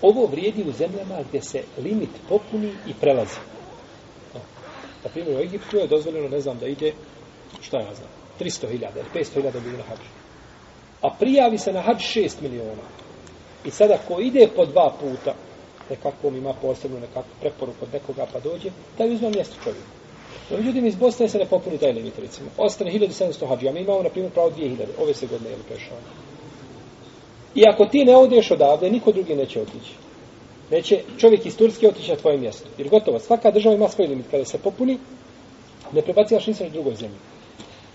[0.02, 3.55] Ovo vrijedi u zemljama gdje se limit popuni i prelazi.
[5.06, 6.94] Na primjer, u Egiptu je dozvoljeno, ne znam, da ide,
[7.62, 10.10] šta ja znam, 300.000 ili 500.000 ljudi na hađu.
[11.02, 12.88] A prijavi se na hađ 6 miliona.
[13.66, 15.36] I sada ko ide po dva puta,
[15.90, 19.96] nekakvom ima posebno nekakvu preporuku od nekoga pa dođe, da uzme mjesto čovjeku.
[20.50, 22.50] No, međutim, iz Bosne se ne popuni taj limit, recimo.
[22.58, 25.98] Ostane 1700 hađija, mi imamo, na primjer, pravo 2000, ove se godine je li prešao.
[27.56, 30.05] I ako ti ne odeš odavde, niko drugi neće otići.
[30.72, 32.70] Neće čovjek iz Turske otići na tvoje mjesto.
[32.78, 34.26] Jer gotovo, svaka država ima svoj limit.
[34.32, 34.98] Kada se popuni,
[35.92, 37.18] ne prebacivaš ništa drugoj zemlji.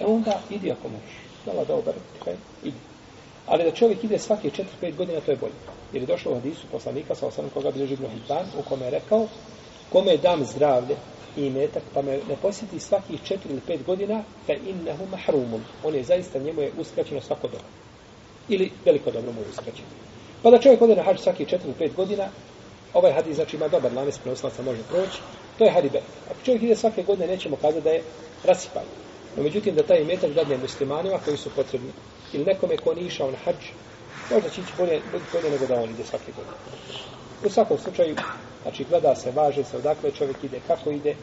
[0.00, 1.16] E onda, idi ako možeš.
[1.46, 1.94] Dala da obar,
[2.24, 2.76] kaj, idi.
[3.46, 4.50] Ali da čovjek ide svake
[4.82, 5.52] 4-5 godina, to je bolje.
[5.92, 8.90] Jer je došlo u hadisu poslanika, sa osanom koga bilježi Ibn Hibban, u kome je
[8.90, 9.26] rekao,
[9.92, 10.96] kome dam zdravlje
[11.36, 15.60] i metak, pa me ne posjeti svakih 4 ili 5 godina, fe innehu mahrumun.
[15.84, 17.66] On je zaista, njemu je uskraćeno svako dobro.
[18.48, 19.88] Ili veliko dobro mu je uskraćeno.
[20.42, 22.28] Pa da čovjek ode na hađ svaki 4 ili 5 godina,
[22.94, 25.18] ovaj hadis znači ima dobar lanes prenoslaca može proći,
[25.58, 26.00] to je halibe.
[26.30, 28.02] Ako čovjek ide svake godine, nećemo kazati da je
[28.44, 28.84] rasipan.
[29.36, 31.90] No međutim, da taj metak dadne muslimanima koji su potrebni,
[32.32, 33.56] ili nekome ko nije išao na hađ,
[34.30, 35.00] možda će ići bolje,
[35.32, 36.56] bolje nego da on ide svake godine.
[37.44, 38.16] U svakom slučaju,
[38.62, 41.14] znači gleda se, važe se odakle čovjek ide, kako ide,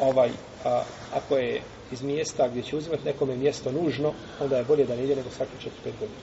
[0.00, 0.30] ovaj,
[0.64, 0.82] a,
[1.14, 1.62] ako je
[1.92, 5.30] iz mjesta gdje će uzimati nekome mjesto nužno, onda je bolje da ne ide nego
[5.30, 5.68] svake 4-5
[6.00, 6.18] godina.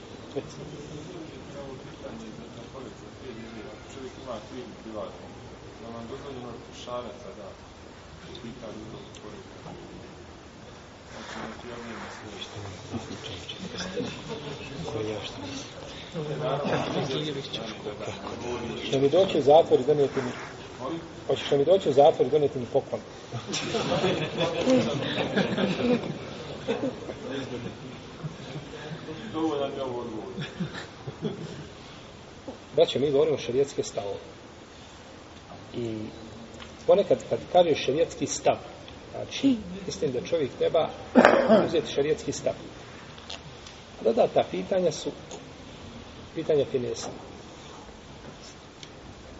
[4.50, 5.26] Firmu privatnu,
[5.80, 6.52] da vam dozvoljeno
[6.84, 7.46] šaraca da
[8.42, 9.50] pita ljudi u poredu.
[11.12, 12.56] Znači, ne sve što
[15.10, 15.40] ja što
[18.90, 20.30] Će mi doći u zatvor i donijeti mi
[21.26, 23.00] Hoćeš mi doći u zatvor i donijeti mi poklon?
[29.32, 30.32] Dovoljan je ovo odgovor.
[32.76, 34.39] Braće, mi govorimo šarijetske stavove.
[35.76, 35.94] I
[36.86, 38.56] ponekad kad kaže šarijetski stav,
[39.10, 39.56] znači,
[39.86, 40.88] mislim da čovjek treba
[41.66, 42.54] uzeti šarijetski stav.
[44.04, 45.10] Dodata pitanja su
[46.34, 47.08] pitanja finesa.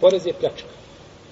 [0.00, 0.68] Porez je pljačka.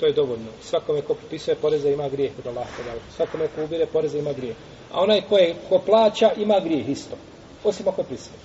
[0.01, 0.51] To je dovoljno.
[0.63, 2.71] Svakome ko propisuje poreza ima grijeh od Allaha.
[3.17, 4.57] Svakome ko ubire poreza ima grijeh.
[4.93, 7.17] A onaj ko, je, ko plaća ima grijeh isto.
[7.65, 8.39] Osim ako prisvoje.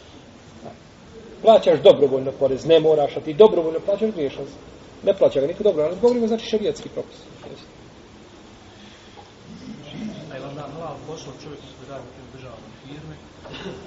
[1.42, 4.46] Plaćaš dobrovoljno porez, ne moraš, a ti dobrovoljno plaćaš griješan.
[5.04, 7.20] Ne plaća ga niko dobro, ali govorimo znači šarijatski propis.
[10.32, 13.16] A je vam da halal posao čovjek koji radi u državnoj firmi,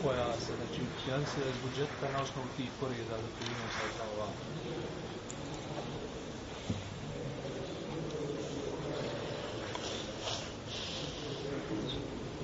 [0.02, 4.28] koja se znači financira iz budžeta na osnovu tih poreza za prinosa za ova.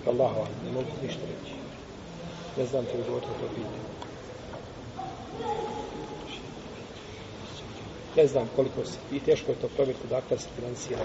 [0.07, 1.55] Allahu ne mogu ništa reći.
[2.57, 3.93] Ne znam ti odgovoriti na to pitanje.
[8.17, 11.05] Ne znam koliko se, i teško je to provjeriti dakle se financira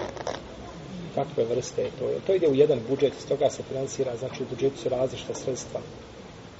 [1.14, 2.10] kakve vrste je to.
[2.26, 5.80] To ide u jedan budžet, iz toga se finansira, znači u budžetu su različita sredstva.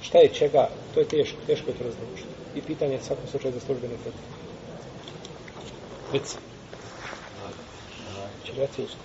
[0.01, 2.29] Šta je čega, to je teško, teško je to razlučiti.
[2.55, 4.27] I pitanje je svakom slučaju za službene fetke.
[6.13, 6.37] Reci.
[8.45, 9.03] Če reci usko?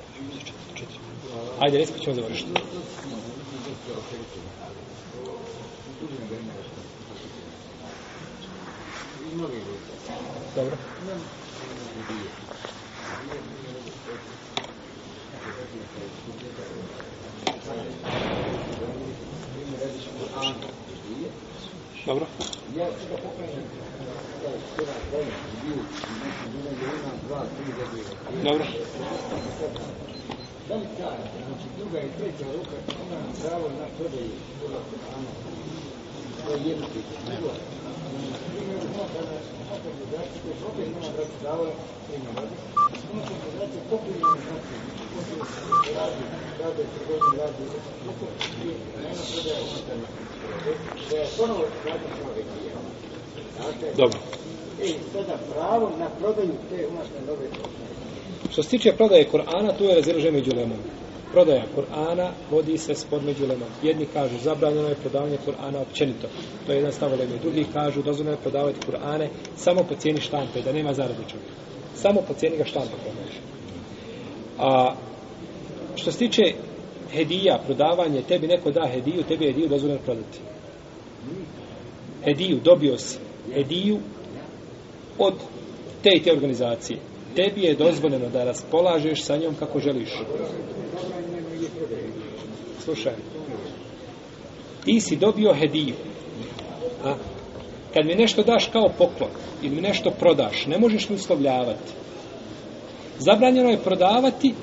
[1.60, 2.50] Ajde, reci pa ćemo završiti.
[9.34, 9.50] Dobro.
[22.06, 22.26] Dobro.
[28.44, 28.66] Dobro.
[30.68, 31.16] Da li ta,
[31.46, 32.76] znači druga i treća ruka,
[33.06, 34.30] ima pravo na prodaju
[34.60, 35.30] Kur'ana?
[36.46, 37.38] To je jedno pitanje.
[53.96, 54.18] Dobro.
[54.82, 56.08] E, sada pravo na
[56.70, 56.86] te
[57.26, 57.46] nove
[58.50, 60.78] Što se tiče prodaje Kur'ana, tu je razilaženje među lemom.
[61.34, 63.68] Prodaja Kur'ana vodi se spod među lemom.
[63.82, 66.28] Jedni kažu zabranjeno je prodavanje Kur'ana općenito.
[66.66, 67.38] To je jedan stav leme.
[67.42, 71.52] Drugi kažu dozvoljeno je prodavati Kur'ane samo po cijeni štampe, da nema zaradu čovjeka.
[71.94, 73.34] Samo po cijeni ga štampa prodaješ.
[74.58, 74.94] A
[75.96, 76.42] što se tiče
[77.12, 80.38] hedija, prodavanje, tebi neko da hediju, tebi je hediju dozvoljeno prodati.
[82.24, 83.18] Hediju, dobio si
[83.54, 83.98] hediju
[85.18, 85.34] od
[86.02, 86.98] te i te organizacije
[87.34, 90.10] tebi je dozvoljeno da raspolažeš sa njom kako želiš.
[92.84, 93.12] Slušaj.
[94.84, 95.94] Ti si dobio hediju.
[97.04, 97.14] A?
[97.94, 99.30] Kad mi nešto daš kao poklon
[99.62, 101.92] ili mi nešto prodaš, ne možeš mi uslovljavati.
[103.18, 104.54] Zabranjeno je prodavati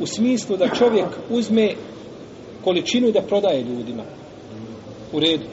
[0.00, 1.74] u smislu da čovjek uzme
[2.64, 4.02] količinu i da prodaje ljudima.
[5.12, 5.44] U redu.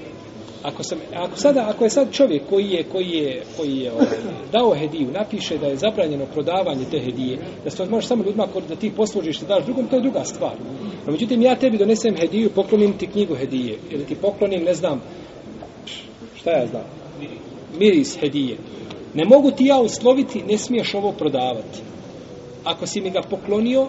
[0.63, 4.07] Ako, sam, ako, sada, ako je sad čovjek koji je, koji je, koji je ovaj,
[4.51, 8.47] dao hediju, napiše da je zabranjeno prodavanje te hedije, da se to možeš samo ljudima
[8.69, 10.53] da ti poslužiš, da daš drugom, to je druga stvar.
[11.05, 15.01] No, međutim, ja tebi donesem hediju, poklonim ti knjigu hedije, ili ti poklonim, ne znam,
[16.35, 16.83] šta ja znam,
[17.79, 18.57] miris hedije.
[19.13, 21.79] Ne mogu ti ja usloviti, ne smiješ ovo prodavati.
[22.63, 23.87] Ako si mi ga poklonio,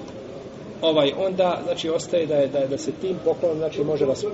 [0.83, 4.25] ovaj, onda, znači, ostaje da, je, da, da se tim poklonom, znači, može vas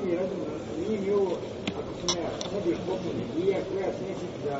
[2.66, 4.58] dobiješ poklon hedija koja se neće da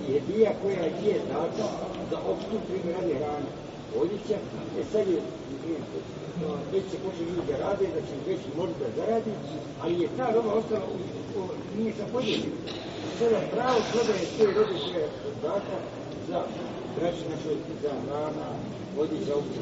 [0.00, 1.68] i hedija koja je data
[2.10, 3.50] za opštu primjeranje radi hrana
[4.00, 4.38] odjeća,
[4.80, 5.76] e sad je e,
[6.72, 9.32] već se počne ljudi da rade, da će već možda da zaradi,
[9.82, 10.96] ali je ta roba ostala, u,
[11.38, 11.42] u,
[11.78, 12.58] nije sa podijeljena.
[13.18, 15.08] Sada pravo prodaje te robe koja je
[15.42, 15.76] data
[16.28, 16.38] za
[16.96, 18.46] braći znači, na za hrana,
[18.98, 19.60] odjeća, opštu.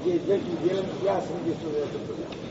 [0.00, 2.43] Gdje je veći dijelom, ja sam gdje su da to prodam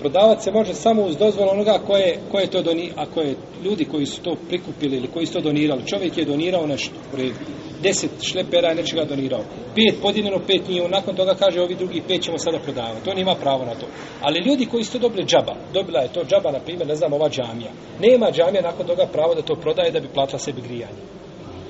[0.00, 3.34] Prodavac se može samo uz dozvolu onoga koje, koje to doni, a koje
[3.64, 5.86] ljudi koji su to prikupili ili koji su to donirali.
[5.86, 7.34] Čovjek je donirao nešto u redu.
[7.82, 9.40] Deset šlepera je nečega donirao.
[9.74, 10.88] Pet podijeljeno, pet nije.
[10.88, 13.10] Nakon toga kaže ovi drugi pet ćemo sada prodavati.
[13.10, 13.86] On ima pravo na to.
[14.20, 17.12] Ali ljudi koji su to dobili džaba, dobila je to džaba, na primjer, ne znam,
[17.12, 17.72] ova džamija.
[18.00, 21.02] Nema džamija nakon toga pravo da to prodaje da bi platila sebi grijanje.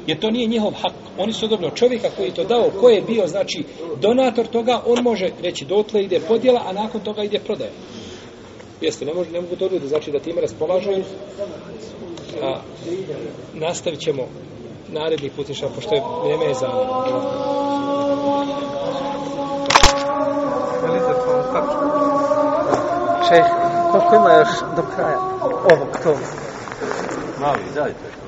[0.07, 0.93] Jer to nije njihov hak.
[1.19, 3.65] Oni su dobili čovjeka koji je to dao, ko je bio, znači,
[4.01, 7.71] donator toga, on može reći dotle ide podjela, a nakon toga ide prodaja.
[8.83, 10.91] Jeste, ne, može, ne mogu to ljudi, znači da time raspolažu.
[12.43, 12.61] A,
[13.55, 14.23] nastavit ćemo
[14.89, 16.69] naredni put, inša, pošto je vrijeme je za
[23.29, 23.47] Šejh,
[23.93, 25.19] koliko ima još do kraja
[25.73, 26.27] ovog toma?
[27.41, 28.22] Mali, dajte.